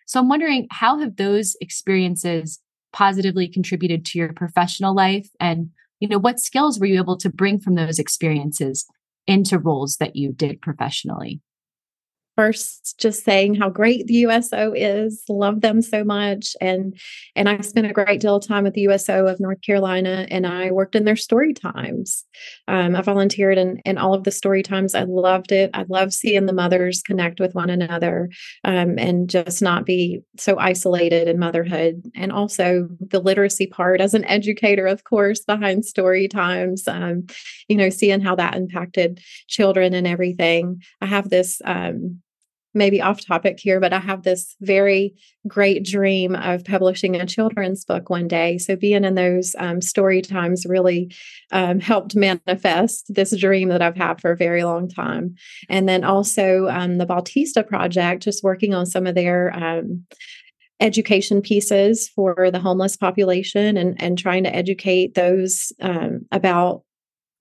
So 0.05 0.19
I'm 0.19 0.29
wondering 0.29 0.67
how 0.71 0.99
have 0.99 1.15
those 1.15 1.57
experiences 1.59 2.59
positively 2.93 3.47
contributed 3.47 4.05
to 4.05 4.19
your 4.19 4.31
professional 4.31 4.95
life 4.95 5.27
and 5.39 5.69
you 5.99 6.07
know 6.07 6.19
what 6.19 6.39
skills 6.39 6.79
were 6.79 6.85
you 6.85 6.97
able 6.97 7.17
to 7.17 7.29
bring 7.29 7.59
from 7.59 7.75
those 7.75 7.99
experiences 7.99 8.85
into 9.27 9.57
roles 9.57 9.97
that 9.97 10.15
you 10.15 10.31
did 10.31 10.61
professionally 10.61 11.41
first 12.35 12.95
just 12.99 13.23
saying 13.23 13.55
how 13.55 13.69
great 13.69 14.07
the 14.07 14.13
USO 14.15 14.73
is, 14.73 15.23
love 15.29 15.61
them 15.61 15.81
so 15.81 16.03
much. 16.03 16.55
And 16.59 16.97
and 17.35 17.47
I 17.47 17.61
spent 17.61 17.87
a 17.87 17.93
great 17.93 18.19
deal 18.19 18.35
of 18.35 18.47
time 18.47 18.63
with 18.63 18.73
the 18.73 18.81
USO 18.81 19.27
of 19.27 19.39
North 19.39 19.61
Carolina 19.61 20.27
and 20.29 20.45
I 20.45 20.71
worked 20.71 20.95
in 20.95 21.05
their 21.05 21.15
story 21.15 21.53
times. 21.53 22.25
Um, 22.67 22.95
I 22.95 23.01
volunteered 23.01 23.57
in, 23.57 23.77
in 23.85 23.97
all 23.97 24.13
of 24.13 24.23
the 24.23 24.31
story 24.31 24.63
times. 24.63 24.95
I 24.95 25.03
loved 25.03 25.51
it. 25.51 25.71
I 25.73 25.85
love 25.87 26.13
seeing 26.13 26.45
the 26.45 26.53
mothers 26.53 27.01
connect 27.01 27.39
with 27.39 27.55
one 27.55 27.69
another 27.69 28.29
um, 28.63 28.97
and 28.97 29.29
just 29.29 29.61
not 29.61 29.85
be 29.85 30.21
so 30.37 30.57
isolated 30.59 31.27
in 31.27 31.39
motherhood. 31.39 32.03
And 32.15 32.31
also 32.31 32.89
the 32.99 33.19
literacy 33.19 33.67
part 33.67 34.01
as 34.01 34.13
an 34.13 34.25
educator, 34.25 34.87
of 34.87 35.03
course, 35.03 35.41
behind 35.41 35.85
story 35.85 36.27
times, 36.27 36.87
um, 36.87 37.27
you 37.67 37.77
know, 37.77 37.89
seeing 37.89 38.21
how 38.21 38.35
that 38.35 38.55
impacted 38.55 39.21
children 39.47 39.93
and 39.93 40.07
everything. 40.07 40.81
I 41.01 41.05
have 41.05 41.29
this 41.29 41.61
um, 41.65 42.21
maybe 42.75 43.01
off 43.01 43.25
topic 43.25 43.59
here, 43.59 43.79
but 43.79 43.93
I 43.93 43.99
have 43.99 44.23
this 44.23 44.55
very 44.61 45.15
great 45.47 45.83
dream 45.83 46.35
of 46.35 46.65
publishing 46.65 47.15
a 47.15 47.25
children's 47.25 47.85
book 47.85 48.09
one 48.09 48.27
day. 48.27 48.57
So 48.57 48.75
being 48.75 49.05
in 49.05 49.15
those 49.15 49.55
um, 49.57 49.81
story 49.81 50.21
times 50.21 50.65
really 50.67 51.13
um, 51.51 51.79
helped 51.79 52.15
manifest 52.15 53.13
this 53.13 53.35
dream 53.37 53.69
that 53.69 53.81
I've 53.81 53.95
had 53.95 54.19
for 54.19 54.31
a 54.31 54.37
very 54.37 54.63
long 54.63 54.89
time. 54.89 55.35
And 55.69 55.87
then 55.87 56.03
also 56.03 56.67
um, 56.67 56.97
the 56.97 57.05
Bautista 57.05 57.63
Project, 57.63 58.23
just 58.23 58.43
working 58.43 58.73
on 58.73 58.85
some 58.85 59.07
of 59.07 59.15
their 59.15 59.55
um, 59.55 60.05
education 60.79 61.41
pieces 61.41 62.09
for 62.09 62.49
the 62.51 62.59
homeless 62.59 62.97
population 62.97 63.77
and, 63.77 64.01
and 64.01 64.17
trying 64.17 64.43
to 64.43 64.53
educate 64.53 65.13
those 65.13 65.71
um, 65.81 66.25
about 66.31 66.83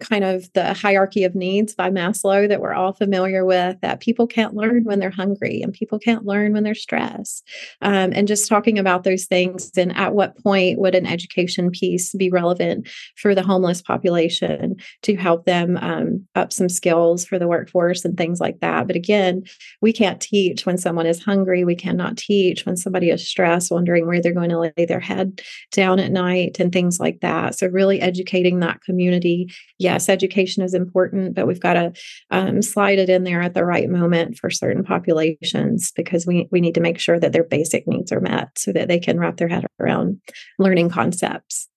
kind 0.01 0.25
of 0.25 0.53
the 0.55 0.75
hierarchy 0.75 1.25
of 1.25 1.35
needs 1.35 1.75
by 1.75 1.91
Maslow 1.91 2.49
that 2.49 2.61
we're 2.61 2.75
all 2.75 2.93
familiar 2.93 3.45
with 3.45 3.81
that 3.81 4.01
people 4.01 4.27
can't 4.27 4.55
learn 4.55 4.85
when 4.85 4.99
they're 4.99 5.11
hungry 5.11 5.63
and 5.63 5.73
people 5.73 5.99
can't 5.99 6.25
learn 6.25 6.53
when 6.53 6.65
they're 6.65 6.75
stressed. 6.75 7.47
Um, 7.81 8.13
and 8.13 8.27
just 8.27 8.49
talking 8.49 8.79
about 8.79 9.05
those 9.05 9.27
things 9.27 9.71
and 9.77 9.97
at 9.97 10.15
what 10.15 10.37
point 10.43 10.79
would 10.79 10.95
an 10.95 11.07
education 11.07 11.71
piece 11.71 12.13
be 12.13 12.31
relevant 12.31 12.89
for 13.17 13.35
the 13.35 13.43
homeless 13.43 13.83
population 13.83 14.77
to 15.03 15.17
help 15.17 15.47
them 15.47 15.79
um, 15.81 16.27
up 16.35 16.53
some 16.53 16.69
skills 16.69 17.25
for 17.25 17.39
the 17.39 17.49
workforce 17.49 18.05
and 18.05 18.17
things 18.17 18.41
like 18.41 18.61
that. 18.61 18.87
But 18.87 18.97
again, 18.97 19.45
we 19.81 19.93
can't 19.93 20.21
teach 20.21 20.67
when 20.67 20.79
someone 20.79 21.07
is 21.07 21.23
hungry. 21.23 21.65
We 21.65 21.77
cannot 21.77 22.17
teach 22.17 22.67
when 22.67 22.77
somebody 22.77 23.11
is 23.11 23.29
stressed, 23.29 23.71
wondering 23.71 24.07
where 24.07 24.21
they're 24.21 24.33
going 24.33 24.51
to 24.51 24.59
lay 24.59 24.85
their 24.87 25.01
head 25.01 25.41
down 25.73 25.99
at 25.99 26.13
night 26.13 26.57
and 26.59 26.73
things 26.73 26.99
like 26.99 27.21
that. 27.21 27.57
So, 27.57 27.69
really 27.69 28.01
educating 28.01 28.61
that 28.61 28.83
community 28.83 29.49
yes, 29.85 30.09
education 30.09 30.65
is 30.65 30.75
important, 30.75 31.35
but 31.35 31.47
we've 31.47 31.61
got 31.61 31.75
to 31.75 31.93
um, 32.31 32.63
slide 32.63 32.99
it 32.99 33.11
in 33.11 33.23
there 33.23 33.43
at 33.43 33.55
the 33.55 33.65
right 33.65 33.89
moment 33.89 34.37
for 34.37 34.51
certain 34.51 34.83
populations 34.83 35.93
because 35.95 36.27
we, 36.27 36.49
we 36.51 36.61
need 36.61 36.75
to 36.75 36.81
make 36.81 36.99
sure 36.99 37.21
that 37.21 37.33
their 37.33 37.45
basic 37.45 37.87
needs 37.87 38.11
are 38.11 38.21
met 38.21 38.59
so 38.59 38.73
that 38.73 38.89
they 38.89 38.99
can 38.99 39.21
wrap 39.21 39.37
their 39.37 39.49
head 39.49 39.67
around 39.79 40.21
learning 40.59 40.89
concepts. 40.89 41.69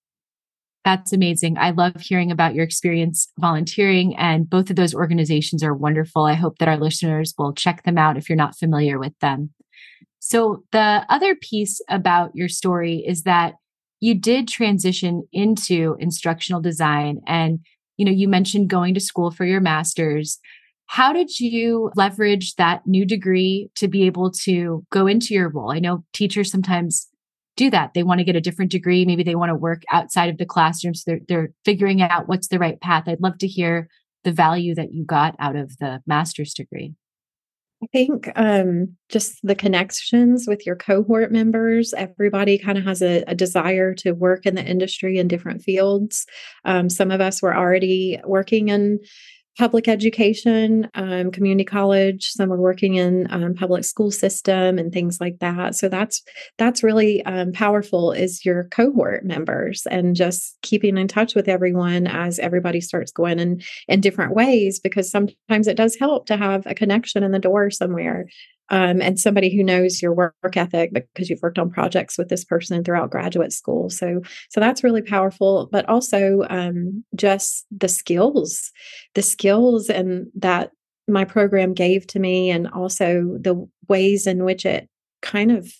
That's 0.84 1.12
amazing. 1.12 1.58
I 1.58 1.70
love 1.70 2.00
hearing 2.00 2.30
about 2.30 2.54
your 2.54 2.64
experience 2.64 3.28
volunteering, 3.38 4.16
and 4.16 4.48
both 4.48 4.70
of 4.70 4.76
those 4.76 4.94
organizations 4.94 5.62
are 5.62 5.74
wonderful. 5.74 6.24
I 6.24 6.32
hope 6.32 6.58
that 6.58 6.68
our 6.68 6.78
listeners 6.78 7.34
will 7.36 7.52
check 7.52 7.82
them 7.82 7.98
out 7.98 8.16
if 8.16 8.28
you're 8.28 8.36
not 8.36 8.56
familiar 8.56 8.98
with 8.98 9.12
them. 9.20 9.50
So, 10.18 10.64
the 10.72 11.04
other 11.10 11.34
piece 11.34 11.80
about 11.90 12.30
your 12.34 12.48
story 12.48 13.04
is 13.06 13.24
that 13.24 13.54
you 14.00 14.14
did 14.14 14.48
transition 14.48 15.26
into 15.32 15.96
instructional 15.98 16.60
design 16.60 17.20
and 17.26 17.60
you 17.98 18.06
know, 18.06 18.12
you 18.12 18.28
mentioned 18.28 18.70
going 18.70 18.94
to 18.94 19.00
school 19.00 19.30
for 19.30 19.44
your 19.44 19.60
master's. 19.60 20.38
How 20.86 21.12
did 21.12 21.38
you 21.38 21.90
leverage 21.96 22.54
that 22.54 22.86
new 22.86 23.04
degree 23.04 23.70
to 23.74 23.88
be 23.88 24.04
able 24.04 24.30
to 24.44 24.86
go 24.90 25.06
into 25.06 25.34
your 25.34 25.50
role? 25.50 25.70
I 25.70 25.80
know 25.80 26.04
teachers 26.14 26.50
sometimes 26.50 27.08
do 27.56 27.68
that. 27.70 27.92
They 27.92 28.04
want 28.04 28.20
to 28.20 28.24
get 28.24 28.36
a 28.36 28.40
different 28.40 28.70
degree. 28.70 29.04
Maybe 29.04 29.22
they 29.22 29.34
want 29.34 29.50
to 29.50 29.54
work 29.54 29.82
outside 29.92 30.30
of 30.30 30.38
the 30.38 30.46
classroom. 30.46 30.94
So 30.94 31.02
they're, 31.06 31.20
they're 31.28 31.50
figuring 31.64 32.00
out 32.00 32.28
what's 32.28 32.48
the 32.48 32.58
right 32.58 32.80
path. 32.80 33.04
I'd 33.06 33.20
love 33.20 33.36
to 33.38 33.48
hear 33.48 33.88
the 34.24 34.32
value 34.32 34.74
that 34.76 34.94
you 34.94 35.04
got 35.04 35.34
out 35.38 35.56
of 35.56 35.76
the 35.78 36.00
master's 36.06 36.54
degree. 36.54 36.94
I 37.82 37.86
think 37.92 38.28
um, 38.34 38.96
just 39.08 39.38
the 39.44 39.54
connections 39.54 40.46
with 40.48 40.66
your 40.66 40.74
cohort 40.74 41.30
members. 41.30 41.94
Everybody 41.94 42.58
kind 42.58 42.76
of 42.76 42.84
has 42.84 43.02
a, 43.02 43.22
a, 43.28 43.36
desire 43.36 43.94
to 43.96 44.12
work 44.12 44.46
in 44.46 44.56
the 44.56 44.64
industry 44.64 45.18
in 45.18 45.28
different 45.28 45.62
fields. 45.62 46.26
Um, 46.64 46.90
some 46.90 47.12
of 47.12 47.20
us 47.20 47.40
were 47.40 47.56
already 47.56 48.18
working 48.24 48.68
in 48.68 48.98
public 49.58 49.88
education, 49.88 50.88
um, 50.94 51.32
community 51.32 51.64
college. 51.64 52.30
Some 52.30 52.52
are 52.52 52.60
working 52.60 52.94
in 52.94 53.26
um, 53.30 53.54
public 53.54 53.84
school 53.84 54.12
system 54.12 54.78
and 54.78 54.92
things 54.92 55.20
like 55.20 55.40
that. 55.40 55.74
So 55.74 55.88
that's 55.88 56.22
that's 56.58 56.84
really 56.84 57.24
um, 57.24 57.52
powerful. 57.52 58.12
Is 58.12 58.44
your 58.44 58.64
cohort 58.70 59.24
members 59.24 59.86
and 59.90 60.14
just 60.14 60.56
keeping 60.62 60.96
in 60.96 61.08
touch 61.08 61.34
with 61.34 61.48
everyone 61.48 62.06
as 62.06 62.38
everybody 62.38 62.80
starts 62.80 63.10
going 63.10 63.40
in 63.40 63.60
in 63.88 64.00
different 64.00 64.34
ways 64.34 64.78
because 64.78 65.10
sometimes 65.10 65.66
it 65.66 65.76
does 65.76 65.96
help 65.96 66.26
to 66.26 66.36
have 66.36 66.64
a 66.66 66.74
connection 66.74 67.24
in 67.24 67.32
the 67.32 67.38
door 67.38 67.70
somewhere 67.70 68.26
um, 68.70 69.00
and 69.00 69.18
somebody 69.18 69.54
who 69.54 69.62
knows 69.62 70.02
your 70.02 70.12
work 70.12 70.34
ethic 70.54 70.92
because 70.92 71.30
you've 71.30 71.42
worked 71.42 71.58
on 71.58 71.70
projects 71.70 72.18
with 72.18 72.28
this 72.28 72.44
person 72.44 72.84
throughout 72.84 73.10
graduate 73.10 73.52
school. 73.52 73.90
So, 73.90 74.20
so 74.50 74.60
that's 74.60 74.84
really 74.84 75.02
powerful. 75.02 75.68
But 75.72 75.88
also 75.88 76.44
um, 76.50 77.04
just 77.14 77.66
the 77.70 77.88
skills, 77.88 78.70
the 79.14 79.22
skills, 79.22 79.88
and 79.88 80.26
that 80.34 80.70
my 81.06 81.24
program 81.24 81.74
gave 81.74 82.06
to 82.08 82.18
me, 82.18 82.50
and 82.50 82.68
also 82.68 83.36
the 83.40 83.66
ways 83.88 84.26
in 84.26 84.44
which 84.44 84.66
it 84.66 84.88
kind 85.20 85.50
of 85.50 85.72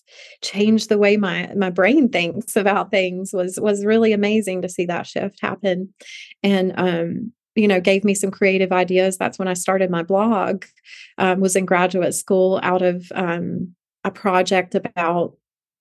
changed 0.42 0.88
the 0.88 0.98
way 0.98 1.16
my 1.16 1.52
my 1.56 1.70
brain 1.70 2.08
thinks 2.08 2.56
about 2.56 2.90
things 2.90 3.32
was 3.32 3.58
was 3.60 3.84
really 3.84 4.12
amazing 4.12 4.62
to 4.62 4.68
see 4.68 4.84
that 4.84 5.06
shift 5.06 5.38
happen 5.40 5.94
and 6.42 6.72
um 6.76 7.32
you 7.58 7.66
know 7.66 7.80
gave 7.80 8.04
me 8.04 8.14
some 8.14 8.30
creative 8.30 8.72
ideas. 8.72 9.18
That's 9.18 9.38
when 9.38 9.48
i 9.48 9.54
started 9.54 9.90
my 9.90 10.02
blog 10.02 10.64
um, 11.18 11.40
was 11.40 11.56
in 11.56 11.66
graduate 11.66 12.14
school 12.14 12.60
out 12.62 12.82
of 12.82 13.10
um, 13.14 13.74
a 14.04 14.10
project 14.10 14.74
about 14.74 15.36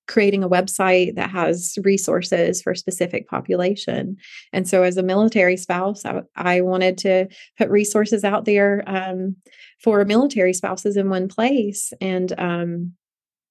creating 0.07 0.43
a 0.43 0.49
website 0.49 1.15
that 1.15 1.29
has 1.29 1.77
resources 1.83 2.61
for 2.61 2.71
a 2.71 2.77
specific 2.77 3.27
population. 3.27 4.15
And 4.53 4.65
so 4.67 4.83
as 4.83 4.97
a 4.97 5.03
military 5.03 5.57
spouse 5.57 6.03
i, 6.05 6.21
I 6.35 6.61
wanted 6.61 6.97
to 6.99 7.27
put 7.57 7.69
resources 7.69 8.23
out 8.23 8.45
there 8.45 8.83
um, 8.87 9.35
for 9.83 10.03
military 10.03 10.53
spouses 10.53 10.97
in 10.97 11.09
one 11.09 11.27
place. 11.27 11.93
And 12.01 12.33
um, 12.39 12.93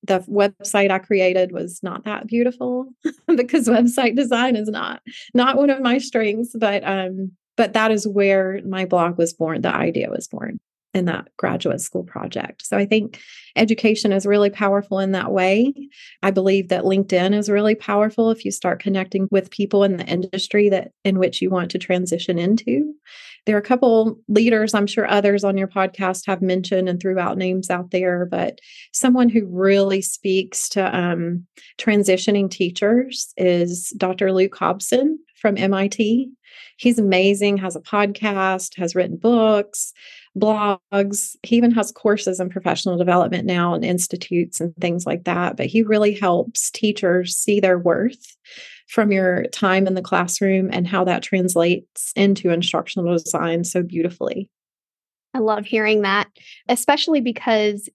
the 0.03 0.21
website 0.21 0.91
I 0.91 0.99
created 0.99 1.53
was 1.53 1.81
not 1.83 2.05
that 2.05 2.27
beautiful 2.27 2.89
because 3.37 3.69
website 3.69 4.17
design 4.17 4.57
is 4.57 4.69
not 4.69 5.01
not 5.35 5.57
one 5.57 5.71
of 5.71 5.81
my 5.81 5.99
strengths. 5.99 6.55
But 6.59 6.83
um 6.85 7.33
but 7.57 7.73
that 7.73 7.91
is 7.91 8.07
where 8.07 8.61
my 8.67 8.85
blog 8.85 9.19
was 9.19 9.33
born 9.33 9.63
the 9.63 9.75
idea 9.75 10.11
was 10.11 10.29
born 10.29 10.59
in 10.97 11.05
that 11.05 11.29
graduate 11.37 11.81
school 11.81 12.03
project. 12.03 12.67
So 12.67 12.77
i 12.79 12.87
think 12.87 13.21
education 13.55 14.13
is 14.13 14.27
really 14.27 14.51
powerful 14.51 14.99
in 14.99 15.13
that 15.13 15.31
way. 15.31 15.73
I 16.23 16.31
believe 16.31 16.69
that 16.69 16.85
linkedin 16.85 17.35
is 17.35 17.51
really 17.51 17.75
powerful 17.75 18.31
if 18.31 18.45
you 18.45 18.51
start 18.51 18.83
connecting 18.83 19.29
with 19.31 19.51
people 19.51 19.85
in 19.85 19.99
the 19.99 20.07
industry 20.07 20.69
that 20.71 20.93
in 21.05 21.19
which 21.19 21.43
you 21.43 21.51
want 21.51 21.71
to 21.73 21.79
transition 21.79 22.39
into. 22.39 22.95
There 23.45 23.55
are 23.55 23.61
a 23.61 23.63
couple 23.63 24.19
leaders 24.29 24.75
i'm 24.75 24.87
sure 24.87 25.09
others 25.09 25.45
on 25.45 25.57
your 25.57 25.69
podcast 25.69 26.27
have 26.27 26.43
mentioned 26.43 26.89
and 26.89 27.01
threw 27.01 27.19
out 27.19 27.39
names 27.39 27.71
out 27.71 27.91
there 27.91 28.27
but 28.27 28.59
someone 28.93 29.29
who 29.29 29.47
really 29.47 30.03
speaks 30.03 30.69
to 30.71 30.99
um, 30.99 31.47
transitioning 31.79 32.51
teachers 32.51 33.33
is 33.37 33.91
dr 33.97 34.33
luke 34.33 34.57
hobson 34.57 35.19
from 35.37 35.55
mit 35.55 36.29
He's 36.77 36.99
amazing, 36.99 37.57
has 37.59 37.77
a 37.77 37.81
podcast, 37.81 38.77
has 38.77 38.95
written 38.95 39.17
books, 39.17 39.93
blogs. 40.39 41.37
He 41.43 41.57
even 41.57 41.71
has 41.73 41.93
courses 41.93 42.41
in 42.41 42.49
professional 42.49 42.97
development 42.97 43.47
now 43.47 43.75
and 43.75 43.85
institutes 43.85 44.61
and 44.61 44.75
things 44.77 45.07
like 45.07 45.25
that. 45.25 45.57
But 45.57 45.67
he 45.67 45.83
really 45.83 46.15
helps 46.15 46.71
teachers 46.71 47.37
see 47.37 47.61
their 47.61 47.79
worth 47.79 48.37
from 48.89 49.11
your 49.11 49.45
time 49.47 49.87
in 49.87 49.95
the 49.95 50.03
classroom 50.03 50.69
and 50.73 50.87
how 50.87 51.05
that 51.05 51.23
translates 51.23 52.13
into 52.15 52.51
instructional 52.51 53.17
design 53.17 53.65
so 53.65 53.83
beautifully. 53.83 54.49
I 55.35 55.41
love 55.41 55.67
hearing 55.67 56.03
that, 56.03 56.29
especially 56.69 57.21
because 57.21 57.89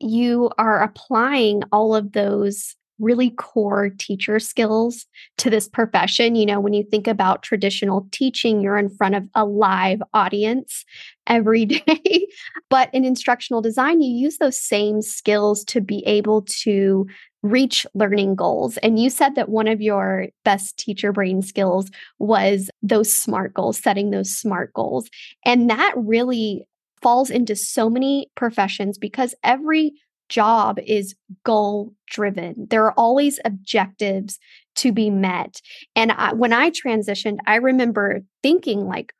you 0.00 0.50
are 0.58 0.82
applying 0.82 1.62
all 1.72 1.94
of 1.94 2.12
those 2.12 2.76
really 2.98 3.30
core 3.30 3.90
teacher 3.98 4.38
skills 4.38 5.06
to 5.38 5.50
this 5.50 5.68
profession. 5.68 6.34
You 6.34 6.46
know, 6.46 6.60
when 6.60 6.72
you 6.72 6.84
think 6.84 7.06
about 7.06 7.42
traditional 7.42 8.08
teaching, 8.12 8.60
you're 8.60 8.78
in 8.78 8.88
front 8.88 9.14
of 9.14 9.24
a 9.34 9.44
live 9.44 10.02
audience 10.12 10.84
every 11.26 11.64
day. 11.66 12.26
but 12.70 12.90
in 12.92 13.04
instructional 13.04 13.62
design, 13.62 14.00
you 14.00 14.12
use 14.12 14.38
those 14.38 14.60
same 14.60 15.02
skills 15.02 15.64
to 15.64 15.80
be 15.80 16.04
able 16.06 16.42
to 16.42 17.06
reach 17.42 17.86
learning 17.94 18.34
goals. 18.34 18.78
And 18.78 18.98
you 18.98 19.10
said 19.10 19.34
that 19.34 19.50
one 19.50 19.68
of 19.68 19.82
your 19.82 20.28
best 20.44 20.78
teacher 20.78 21.12
brain 21.12 21.42
skills 21.42 21.90
was 22.18 22.70
those 22.82 23.12
SMART 23.12 23.52
goals, 23.52 23.78
setting 23.78 24.10
those 24.10 24.34
SMART 24.34 24.72
goals. 24.72 25.10
And 25.44 25.68
that 25.68 25.92
really 25.94 26.66
falls 27.02 27.28
into 27.28 27.54
so 27.54 27.90
many 27.90 28.30
professions 28.34 28.96
because 28.96 29.34
every 29.44 29.92
job 30.28 30.78
is 30.86 31.14
goal 31.44 31.92
driven. 32.08 32.66
There 32.70 32.84
are 32.84 32.92
always 32.92 33.38
objectives 33.44 34.38
to 34.76 34.92
be 34.92 35.10
met. 35.10 35.60
And 35.94 36.12
I, 36.12 36.32
when 36.32 36.52
I 36.52 36.70
transitioned, 36.70 37.38
I 37.46 37.56
remember 37.56 38.22
thinking 38.42 38.86
like, 38.86 39.12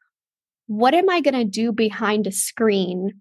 what 0.67 0.95
am 0.95 1.11
I 1.11 1.21
going 1.21 1.35
to 1.35 1.45
do 1.45 1.73
behind 1.73 2.27
a 2.27 2.33
screen 2.33 3.21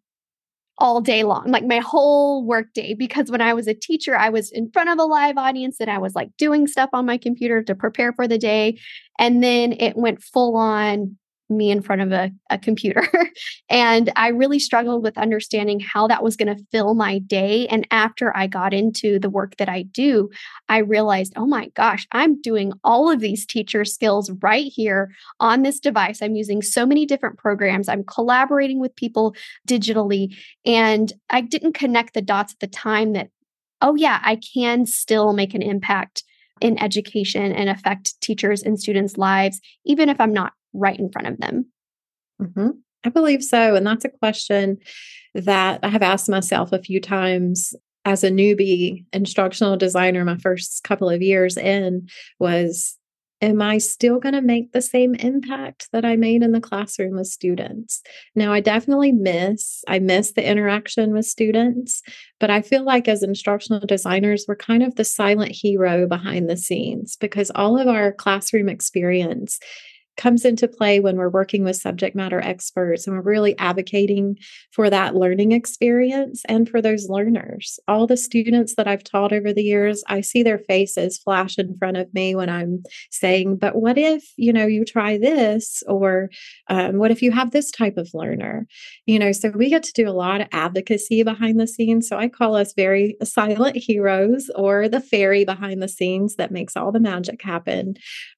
all 0.79 1.01
day 1.01 1.23
long, 1.23 1.51
like 1.51 1.65
my 1.65 1.79
whole 1.79 2.45
work 2.45 2.73
day? 2.73 2.93
Because 2.93 3.29
when 3.29 3.41
I 3.41 3.53
was 3.53 3.67
a 3.67 3.73
teacher, 3.73 4.15
I 4.15 4.29
was 4.29 4.51
in 4.51 4.71
front 4.71 4.89
of 4.89 4.97
a 4.97 5.03
live 5.03 5.37
audience 5.37 5.77
and 5.79 5.89
I 5.89 5.97
was 5.97 6.15
like 6.15 6.29
doing 6.37 6.67
stuff 6.67 6.89
on 6.93 7.05
my 7.05 7.17
computer 7.17 7.61
to 7.63 7.75
prepare 7.75 8.13
for 8.13 8.27
the 8.27 8.37
day. 8.37 8.79
And 9.19 9.43
then 9.43 9.73
it 9.73 9.95
went 9.95 10.23
full 10.23 10.55
on 10.55 11.17
me 11.57 11.71
in 11.71 11.81
front 11.81 12.01
of 12.01 12.11
a, 12.11 12.31
a 12.49 12.57
computer. 12.57 13.07
and 13.69 14.11
I 14.15 14.29
really 14.29 14.59
struggled 14.59 15.03
with 15.03 15.17
understanding 15.17 15.79
how 15.79 16.07
that 16.07 16.23
was 16.23 16.35
going 16.35 16.55
to 16.55 16.63
fill 16.71 16.93
my 16.93 17.19
day. 17.19 17.67
And 17.67 17.87
after 17.91 18.35
I 18.35 18.47
got 18.47 18.73
into 18.73 19.19
the 19.19 19.29
work 19.29 19.57
that 19.57 19.69
I 19.69 19.83
do, 19.83 20.29
I 20.69 20.79
realized, 20.79 21.33
oh 21.35 21.45
my 21.45 21.69
gosh, 21.69 22.07
I'm 22.11 22.41
doing 22.41 22.73
all 22.83 23.09
of 23.09 23.19
these 23.19 23.45
teacher 23.45 23.85
skills 23.85 24.31
right 24.41 24.71
here 24.71 25.11
on 25.39 25.63
this 25.63 25.79
device. 25.79 26.21
I'm 26.21 26.35
using 26.35 26.61
so 26.61 26.85
many 26.85 27.05
different 27.05 27.37
programs, 27.37 27.89
I'm 27.89 28.03
collaborating 28.03 28.79
with 28.79 28.95
people 28.95 29.35
digitally. 29.67 30.35
And 30.65 31.11
I 31.29 31.41
didn't 31.41 31.73
connect 31.73 32.13
the 32.13 32.21
dots 32.21 32.53
at 32.53 32.59
the 32.59 32.67
time 32.67 33.13
that, 33.13 33.29
oh 33.81 33.95
yeah, 33.95 34.19
I 34.23 34.37
can 34.53 34.85
still 34.85 35.33
make 35.33 35.53
an 35.53 35.61
impact 35.61 36.23
in 36.63 36.81
education 36.81 37.51
and 37.51 37.69
affect 37.69 38.19
teachers 38.21 38.63
and 38.63 38.79
students' 38.79 39.17
lives, 39.17 39.59
even 39.85 40.09
if 40.09 40.19
I'm 40.19 40.33
not 40.33 40.53
right 40.73 40.97
in 40.97 41.11
front 41.11 41.27
of 41.27 41.37
them? 41.39 41.67
Mm-hmm. 42.41 42.69
I 43.05 43.09
believe 43.09 43.43
so. 43.43 43.75
And 43.75 43.85
that's 43.85 44.05
a 44.05 44.09
question 44.09 44.77
that 45.35 45.79
I 45.83 45.89
have 45.89 46.03
asked 46.03 46.29
myself 46.29 46.71
a 46.71 46.81
few 46.81 47.01
times 47.01 47.73
as 48.05 48.23
a 48.23 48.29
newbie 48.29 49.05
instructional 49.13 49.77
designer, 49.77 50.25
my 50.25 50.37
first 50.37 50.83
couple 50.83 51.09
of 51.09 51.21
years 51.21 51.57
in 51.57 52.07
was 52.39 52.97
am 53.41 53.61
I 53.61 53.77
still 53.77 54.19
going 54.19 54.35
to 54.35 54.41
make 54.41 54.71
the 54.71 54.81
same 54.81 55.15
impact 55.15 55.89
that 55.91 56.05
I 56.05 56.15
made 56.15 56.43
in 56.43 56.53
the 56.53 56.61
classroom 56.61 57.17
with 57.17 57.27
students? 57.27 58.01
Now, 58.35 58.53
I 58.53 58.61
definitely 58.61 59.11
miss, 59.11 59.83
I 59.85 59.99
miss 59.99 60.31
the 60.31 60.49
interaction 60.49 61.11
with 61.11 61.25
students, 61.25 62.01
but 62.39 62.49
I 62.49 62.61
feel 62.61 62.85
like 62.85 63.09
as 63.09 63.21
instructional 63.21 63.85
designers, 63.85 64.45
we're 64.47 64.55
kind 64.55 64.81
of 64.81 64.95
the 64.95 65.03
silent 65.03 65.51
hero 65.51 66.07
behind 66.07 66.49
the 66.49 66.55
scenes 66.55 67.17
because 67.17 67.51
all 67.53 67.77
of 67.77 67.89
our 67.89 68.13
classroom 68.13 68.69
experience 68.69 69.59
comes 70.17 70.45
into 70.45 70.67
play 70.67 70.99
when 70.99 71.17
we're 71.17 71.29
working 71.29 71.63
with 71.63 71.75
subject 71.75 72.15
matter 72.15 72.39
experts 72.39 73.07
and 73.07 73.15
we're 73.15 73.23
really 73.23 73.57
advocating 73.57 74.37
for 74.71 74.89
that 74.89 75.15
learning 75.15 75.51
experience 75.51 76.43
and 76.47 76.69
for 76.69 76.81
those 76.81 77.09
learners. 77.09 77.79
All 77.87 78.05
the 78.05 78.17
students 78.17 78.75
that 78.75 78.87
I've 78.87 79.03
taught 79.03 79.33
over 79.33 79.53
the 79.53 79.63
years, 79.63 80.03
I 80.07 80.21
see 80.21 80.43
their 80.43 80.59
faces 80.59 81.17
flash 81.17 81.57
in 81.57 81.77
front 81.77 81.97
of 81.97 82.13
me 82.13 82.35
when 82.35 82.49
I'm 82.49 82.83
saying, 83.11 83.57
but 83.57 83.75
what 83.75 83.97
if, 83.97 84.23
you 84.37 84.53
know, 84.53 84.65
you 84.65 84.85
try 84.85 85.17
this 85.17 85.83
or 85.87 86.29
um, 86.69 86.97
what 86.97 87.11
if 87.11 87.21
you 87.21 87.31
have 87.31 87.51
this 87.51 87.71
type 87.71 87.97
of 87.97 88.09
learner? 88.13 88.67
You 89.05 89.19
know, 89.19 89.31
so 89.31 89.49
we 89.49 89.69
get 89.69 89.83
to 89.83 89.93
do 89.93 90.07
a 90.07 90.11
lot 90.11 90.41
of 90.41 90.47
advocacy 90.51 91.23
behind 91.23 91.59
the 91.59 91.67
scenes. 91.67 92.07
So 92.07 92.17
I 92.17 92.29
call 92.29 92.55
us 92.55 92.73
very 92.73 93.17
silent 93.23 93.77
heroes 93.77 94.49
or 94.55 94.87
the 94.87 95.01
fairy 95.01 95.45
behind 95.45 95.81
the 95.81 95.87
scenes 95.87 96.35
that 96.35 96.51
makes 96.51 96.77
all 96.77 96.91
the 96.91 96.99
magic 96.99 97.41
happen 97.41 97.95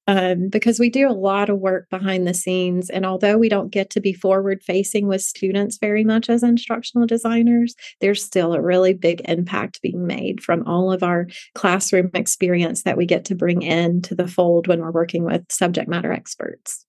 um, 0.08 0.50
because 0.50 0.80
we 0.80 0.90
do 0.90 1.10
a 1.10 1.14
lot 1.14 1.50
of 1.50 1.60
work 1.66 1.90
behind 1.90 2.28
the 2.28 2.34
scenes. 2.36 2.92
And 2.92 3.08
although 3.08 3.40
we 3.40 3.50
don't 3.50 3.72
get 3.72 3.90
to 3.90 4.00
be 4.00 4.14
forward 4.14 4.62
facing 4.62 5.08
with 5.08 5.24
students 5.24 5.80
very 5.80 6.04
much 6.04 6.30
as 6.30 6.44
instructional 6.44 7.08
designers, 7.08 7.74
there's 8.02 8.24
still 8.24 8.54
a 8.54 8.62
really 8.62 8.94
big 8.94 9.22
impact 9.26 9.82
being 9.82 10.06
made 10.06 10.44
from 10.44 10.64
all 10.68 10.92
of 10.92 11.02
our 11.02 11.26
classroom 11.56 12.12
experience 12.14 12.84
that 12.84 12.98
we 12.98 13.08
get 13.08 13.26
to 13.26 13.36
bring 13.36 13.64
into 13.64 14.14
the 14.14 14.28
fold 14.28 14.68
when 14.68 14.80
we're 14.80 14.92
working 14.92 15.24
with 15.24 15.42
subject 15.50 15.90
matter 15.90 16.14
experts. 16.14 16.86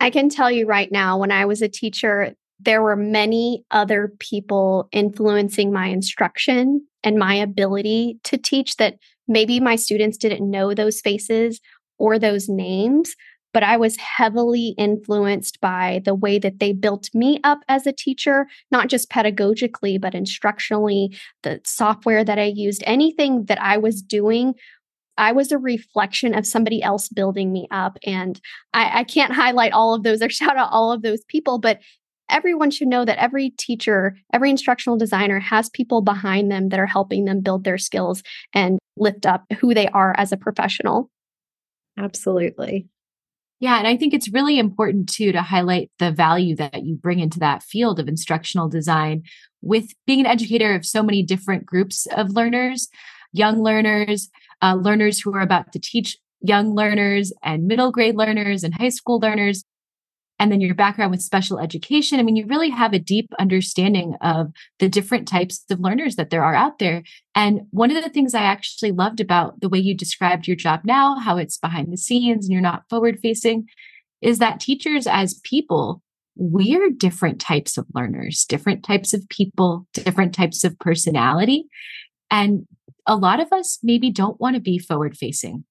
I 0.00 0.10
can 0.10 0.28
tell 0.28 0.50
you 0.50 0.66
right 0.66 0.90
now, 0.90 1.16
when 1.18 1.30
I 1.30 1.44
was 1.44 1.62
a 1.62 1.68
teacher, 1.68 2.34
there 2.58 2.82
were 2.82 2.96
many 2.96 3.64
other 3.70 4.12
people 4.18 4.88
influencing 4.90 5.72
my 5.72 5.86
instruction 5.86 6.84
and 7.04 7.20
my 7.20 7.34
ability 7.34 8.18
to 8.24 8.36
teach 8.36 8.78
that 8.78 8.96
maybe 9.28 9.60
my 9.60 9.76
students 9.76 10.18
didn't 10.18 10.50
know 10.50 10.74
those 10.74 11.00
faces 11.00 11.60
or 11.98 12.18
those 12.18 12.48
names, 12.48 13.14
but 13.52 13.62
I 13.62 13.76
was 13.76 13.96
heavily 13.96 14.74
influenced 14.78 15.60
by 15.60 16.02
the 16.04 16.14
way 16.14 16.38
that 16.38 16.58
they 16.58 16.72
built 16.72 17.08
me 17.14 17.40
up 17.44 17.60
as 17.68 17.86
a 17.86 17.92
teacher, 17.92 18.46
not 18.70 18.88
just 18.88 19.10
pedagogically, 19.10 20.00
but 20.00 20.12
instructionally, 20.12 21.16
the 21.42 21.60
software 21.64 22.24
that 22.24 22.38
I 22.38 22.52
used, 22.54 22.82
anything 22.86 23.46
that 23.46 23.60
I 23.60 23.78
was 23.78 24.02
doing. 24.02 24.54
I 25.16 25.32
was 25.32 25.50
a 25.50 25.58
reflection 25.58 26.32
of 26.32 26.46
somebody 26.46 26.80
else 26.80 27.08
building 27.08 27.52
me 27.52 27.66
up. 27.72 27.98
And 28.06 28.40
I, 28.72 29.00
I 29.00 29.04
can't 29.04 29.32
highlight 29.32 29.72
all 29.72 29.94
of 29.94 30.04
those 30.04 30.22
or 30.22 30.28
shout 30.30 30.56
out 30.56 30.70
all 30.70 30.92
of 30.92 31.02
those 31.02 31.24
people, 31.24 31.58
but 31.58 31.80
everyone 32.30 32.70
should 32.70 32.88
know 32.88 33.04
that 33.04 33.18
every 33.18 33.50
teacher, 33.50 34.16
every 34.32 34.50
instructional 34.50 34.98
designer 34.98 35.40
has 35.40 35.70
people 35.70 36.02
behind 36.02 36.50
them 36.50 36.68
that 36.68 36.78
are 36.78 36.86
helping 36.86 37.24
them 37.24 37.40
build 37.40 37.64
their 37.64 37.78
skills 37.78 38.22
and 38.52 38.78
lift 38.96 39.26
up 39.26 39.44
who 39.58 39.74
they 39.74 39.88
are 39.88 40.14
as 40.16 40.30
a 40.30 40.36
professional. 40.36 41.10
Absolutely. 41.98 42.86
Yeah, 43.60 43.78
and 43.78 43.88
I 43.88 43.96
think 43.96 44.14
it's 44.14 44.32
really 44.32 44.58
important 44.58 45.08
too 45.08 45.32
to 45.32 45.42
highlight 45.42 45.90
the 45.98 46.12
value 46.12 46.54
that 46.56 46.84
you 46.84 46.96
bring 46.96 47.18
into 47.18 47.40
that 47.40 47.62
field 47.62 47.98
of 47.98 48.06
instructional 48.06 48.68
design 48.68 49.22
with 49.62 49.92
being 50.06 50.20
an 50.20 50.26
educator 50.26 50.74
of 50.74 50.86
so 50.86 51.02
many 51.02 51.24
different 51.24 51.66
groups 51.66 52.06
of 52.16 52.30
learners, 52.30 52.88
young 53.32 53.60
learners, 53.62 54.28
uh, 54.62 54.74
learners 54.74 55.20
who 55.20 55.34
are 55.34 55.40
about 55.40 55.72
to 55.72 55.80
teach 55.80 56.16
young 56.40 56.72
learners 56.74 57.32
and 57.42 57.66
middle 57.66 57.90
grade 57.90 58.14
learners 58.14 58.62
and 58.62 58.74
high 58.74 58.88
school 58.88 59.18
learners 59.18 59.64
and 60.38 60.52
then 60.52 60.60
your 60.60 60.74
background 60.74 61.10
with 61.10 61.20
special 61.20 61.58
education. 61.58 62.20
I 62.20 62.22
mean, 62.22 62.36
you 62.36 62.46
really 62.46 62.70
have 62.70 62.92
a 62.92 62.98
deep 62.98 63.32
understanding 63.38 64.14
of 64.20 64.52
the 64.78 64.88
different 64.88 65.26
types 65.26 65.64
of 65.70 65.80
learners 65.80 66.16
that 66.16 66.30
there 66.30 66.44
are 66.44 66.54
out 66.54 66.78
there. 66.78 67.02
And 67.34 67.62
one 67.70 67.90
of 67.90 68.02
the 68.02 68.10
things 68.10 68.34
I 68.34 68.42
actually 68.42 68.92
loved 68.92 69.20
about 69.20 69.60
the 69.60 69.68
way 69.68 69.78
you 69.78 69.96
described 69.96 70.46
your 70.46 70.56
job 70.56 70.80
now, 70.84 71.16
how 71.18 71.36
it's 71.38 71.58
behind 71.58 71.92
the 71.92 71.96
scenes 71.96 72.46
and 72.46 72.52
you're 72.52 72.62
not 72.62 72.84
forward 72.88 73.18
facing, 73.20 73.66
is 74.20 74.38
that 74.38 74.60
teachers 74.60 75.06
as 75.06 75.40
people, 75.44 76.02
we're 76.36 76.90
different 76.90 77.40
types 77.40 77.76
of 77.76 77.86
learners, 77.94 78.44
different 78.48 78.84
types 78.84 79.12
of 79.12 79.28
people, 79.28 79.86
different 79.92 80.34
types 80.34 80.62
of 80.62 80.78
personality. 80.78 81.66
And 82.30 82.66
a 83.06 83.16
lot 83.16 83.40
of 83.40 83.52
us 83.52 83.78
maybe 83.82 84.10
don't 84.10 84.40
want 84.40 84.54
to 84.54 84.60
be 84.60 84.78
forward 84.78 85.16
facing 85.16 85.64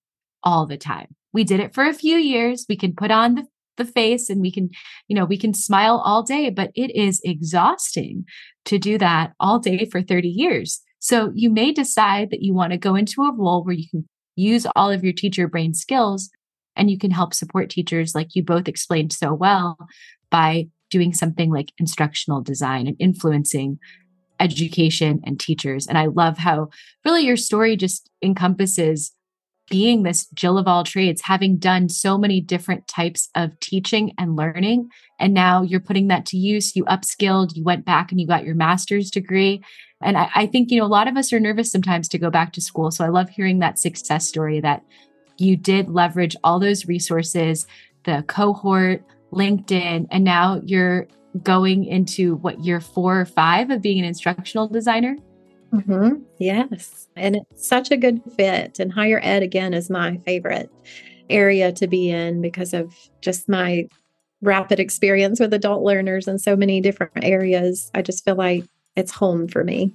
all 0.43 0.65
the 0.65 0.77
time. 0.77 1.15
We 1.33 1.43
did 1.43 1.59
it 1.59 1.73
for 1.73 1.85
a 1.85 1.93
few 1.93 2.17
years. 2.17 2.65
We 2.67 2.75
can 2.75 2.95
put 2.95 3.11
on 3.11 3.35
the 3.35 3.47
the 3.77 3.85
face 3.85 4.29
and 4.29 4.41
we 4.41 4.51
can 4.51 4.69
you 5.07 5.15
know 5.15 5.25
we 5.25 5.37
can 5.37 5.53
smile 5.53 6.01
all 6.03 6.23
day 6.23 6.49
but 6.49 6.71
it 6.75 6.95
is 6.95 7.21
exhausting 7.23 8.25
to 8.67 8.77
do 8.77 8.97
that 8.97 9.31
all 9.39 9.59
day 9.59 9.85
for 9.85 10.01
30 10.01 10.27
years. 10.27 10.81
So 10.99 11.31
you 11.33 11.49
may 11.49 11.71
decide 11.71 12.31
that 12.31 12.43
you 12.43 12.53
want 12.53 12.73
to 12.73 12.77
go 12.77 12.95
into 12.95 13.23
a 13.23 13.33
role 13.33 13.63
where 13.63 13.73
you 13.73 13.87
can 13.89 14.05
use 14.35 14.67
all 14.75 14.91
of 14.91 15.03
your 15.03 15.13
teacher 15.13 15.47
brain 15.47 15.73
skills 15.73 16.29
and 16.75 16.91
you 16.91 16.97
can 16.97 17.11
help 17.11 17.33
support 17.33 17.69
teachers 17.69 18.13
like 18.13 18.35
you 18.35 18.43
both 18.43 18.67
explained 18.67 19.13
so 19.13 19.33
well 19.33 19.77
by 20.29 20.67
doing 20.89 21.13
something 21.13 21.51
like 21.51 21.71
instructional 21.79 22.41
design 22.41 22.87
and 22.87 22.97
influencing 22.99 23.79
education 24.39 25.21
and 25.25 25.39
teachers. 25.39 25.87
And 25.87 25.97
i 25.97 26.05
love 26.05 26.37
how 26.37 26.69
really 27.05 27.21
your 27.21 27.37
story 27.37 27.75
just 27.77 28.09
encompasses 28.21 29.13
being 29.69 30.03
this 30.03 30.27
Jill 30.33 30.57
of 30.57 30.67
all 30.67 30.83
trades, 30.83 31.21
having 31.23 31.57
done 31.57 31.89
so 31.89 32.17
many 32.17 32.41
different 32.41 32.87
types 32.87 33.29
of 33.35 33.59
teaching 33.59 34.13
and 34.17 34.35
learning. 34.35 34.89
And 35.19 35.33
now 35.33 35.61
you're 35.61 35.79
putting 35.79 36.07
that 36.07 36.25
to 36.27 36.37
use. 36.37 36.75
You 36.75 36.85
upskilled, 36.85 37.55
you 37.55 37.63
went 37.63 37.85
back 37.85 38.11
and 38.11 38.19
you 38.19 38.27
got 38.27 38.45
your 38.45 38.55
master's 38.55 39.11
degree. 39.11 39.63
And 40.01 40.17
I, 40.17 40.29
I, 40.35 40.45
think, 40.47 40.71
you 40.71 40.79
know, 40.79 40.85
a 40.85 40.87
lot 40.87 41.07
of 41.07 41.17
us 41.17 41.33
are 41.33 41.39
nervous 41.39 41.71
sometimes 41.71 42.07
to 42.09 42.19
go 42.19 42.29
back 42.29 42.53
to 42.53 42.61
school. 42.61 42.91
So 42.91 43.03
I 43.03 43.09
love 43.09 43.29
hearing 43.29 43.59
that 43.59 43.79
success 43.79 44.27
story 44.27 44.59
that 44.61 44.83
you 45.37 45.57
did 45.57 45.89
leverage 45.89 46.35
all 46.43 46.59
those 46.59 46.87
resources, 46.87 47.67
the 48.03 48.23
cohort, 48.27 49.03
LinkedIn, 49.31 50.07
and 50.11 50.23
now 50.23 50.61
you're 50.63 51.07
going 51.43 51.85
into 51.85 52.35
what 52.37 52.63
year 52.63 52.79
four 52.79 53.19
or 53.19 53.25
five 53.25 53.69
of 53.69 53.81
being 53.81 53.99
an 53.99 54.05
instructional 54.05 54.67
designer. 54.67 55.17
Mm-hmm. 55.73 56.21
Yes. 56.39 57.07
And 57.15 57.35
it's 57.35 57.67
such 57.67 57.91
a 57.91 57.97
good 57.97 58.21
fit. 58.35 58.79
And 58.79 58.91
higher 58.91 59.19
ed, 59.21 59.43
again, 59.43 59.73
is 59.73 59.89
my 59.89 60.17
favorite 60.25 60.71
area 61.29 61.71
to 61.73 61.87
be 61.87 62.09
in 62.09 62.41
because 62.41 62.73
of 62.73 62.93
just 63.21 63.49
my 63.49 63.87
rapid 64.41 64.79
experience 64.79 65.39
with 65.39 65.53
adult 65.53 65.83
learners 65.83 66.27
in 66.27 66.39
so 66.39 66.55
many 66.55 66.79
different 66.79 67.23
areas. 67.23 67.91
I 67.93 68.01
just 68.01 68.23
feel 68.23 68.35
like 68.35 68.65
it's 68.95 69.11
home 69.11 69.47
for 69.47 69.63
me. 69.63 69.93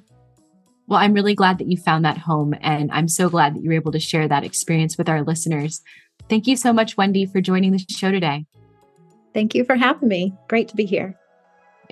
Well, 0.89 0.99
I'm 0.99 1.15
really 1.15 1.35
glad 1.35 1.59
that 1.59 1.69
you 1.69 1.77
found 1.77 2.05
that 2.05 2.19
home. 2.19 2.55
And 2.61 2.91
I'm 2.93 3.09
so 3.09 3.29
glad 3.29 3.55
that 3.55 3.63
you 3.63 3.71
were 3.71 3.77
able 3.77 3.93
to 3.93 4.01
share 4.01 4.29
that 4.29 4.45
experience 4.45 4.99
with 4.99 5.09
our 5.09 5.23
listeners. 5.23 5.81
Thank 6.29 6.47
you 6.47 6.57
so 6.57 6.73
much, 6.73 6.97
Wendi, 6.97 7.31
for 7.31 7.41
joining 7.41 7.73
the 7.73 7.79
show 7.89 8.11
today. 8.11 8.47
Thank 9.33 9.55
you 9.55 9.65
for 9.65 9.77
having 9.77 10.09
me. 10.09 10.35
Great 10.49 10.69
to 10.69 10.77
be 10.77 10.85
here. 10.85 11.17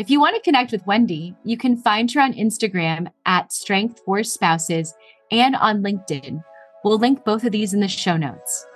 If 0.01 0.09
you 0.09 0.19
want 0.19 0.35
to 0.35 0.41
connect 0.41 0.73
with 0.73 0.87
Wendi, 0.87 1.37
you 1.45 1.59
can 1.59 1.77
find 1.77 2.11
her 2.13 2.23
on 2.23 2.33
Instagram 2.33 3.13
at 3.27 3.53
Strength 3.53 4.01
for 4.07 4.25
Spouses 4.25 4.95
and 5.31 5.55
on 5.55 5.83
LinkedIn. 5.83 6.43
We'll 6.83 6.97
link 6.97 7.23
both 7.23 7.45
of 7.45 7.53
these 7.53 7.75
in 7.75 7.81
the 7.81 7.87
show 7.87 8.17
notes. 8.17 8.67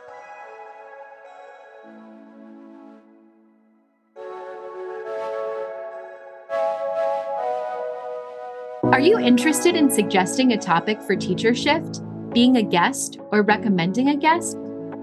Are 8.83 9.01
you 9.01 9.19
interested 9.19 9.77
in 9.77 9.91
suggesting 9.91 10.53
a 10.53 10.59
topic 10.59 11.01
for 11.01 11.17
Teacher 11.17 11.55
Shift, 11.55 12.03
being 12.35 12.59
a 12.59 12.63
guest, 12.63 13.19
or 13.33 13.41
recommending 13.41 14.11
a 14.11 14.17
guest? 14.17 14.59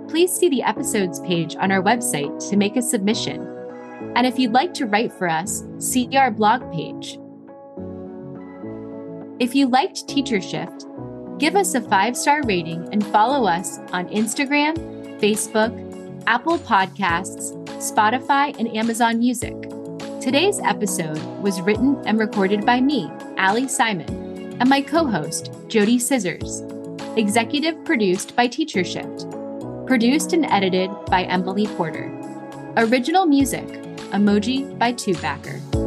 Please 0.08 0.32
see 0.32 0.50
the 0.50 0.62
episodes 0.62 1.20
page 1.22 1.56
on 1.56 1.72
our 1.72 1.82
website 1.82 2.48
to 2.52 2.58
make 2.58 2.76
a 2.76 2.82
submission. 2.84 3.51
And 4.16 4.28
if 4.28 4.38
you'd 4.38 4.54
like 4.54 4.74
to 4.76 4.86
write 4.86 5.14
for 5.14 5.30
us, 5.30 5.64
see 5.80 6.16
our 6.18 6.32
blog 6.32 6.72
page. 6.72 7.18
If 9.40 9.56
you 9.56 9.68
liked 9.68 10.08
Teacher 10.08 10.40
Shift, 10.40 10.86
give 11.40 11.56
us 11.56 11.74
a 11.74 11.82
five 11.82 12.16
star 12.16 12.44
rating 12.44 12.88
and 12.92 13.06
follow 13.08 13.48
us 13.48 13.80
on 13.92 14.08
Instagram, 14.10 14.78
Facebook, 15.20 15.74
Apple 16.28 16.60
Podcasts, 16.60 17.58
Spotify, 17.78 18.56
and 18.60 18.68
Amazon 18.78 19.18
Music. 19.18 19.56
Today's 20.22 20.60
episode 20.60 21.18
was 21.42 21.62
written 21.62 21.98
and 22.06 22.20
recorded 22.20 22.64
by 22.64 22.80
me, 22.80 23.10
Ali 23.40 23.68
Simon, 23.68 24.56
and 24.60 24.70
my 24.70 24.82
co 24.82 25.08
host, 25.08 25.52
JoDee 25.68 26.00
Scissors. 26.00 26.62
Executive 27.18 27.84
produced 27.84 28.36
by 28.36 28.46
Teacher 28.46 28.84
Shift. 28.84 29.26
Produced 29.88 30.34
and 30.34 30.46
edited 30.46 30.92
by 31.08 31.24
Emily 31.24 31.66
Porter. 31.66 32.16
Original 32.78 33.26
music 33.26 33.81
Emoji 34.12 34.78
by 34.78 34.93
Tubacker. 34.93 35.81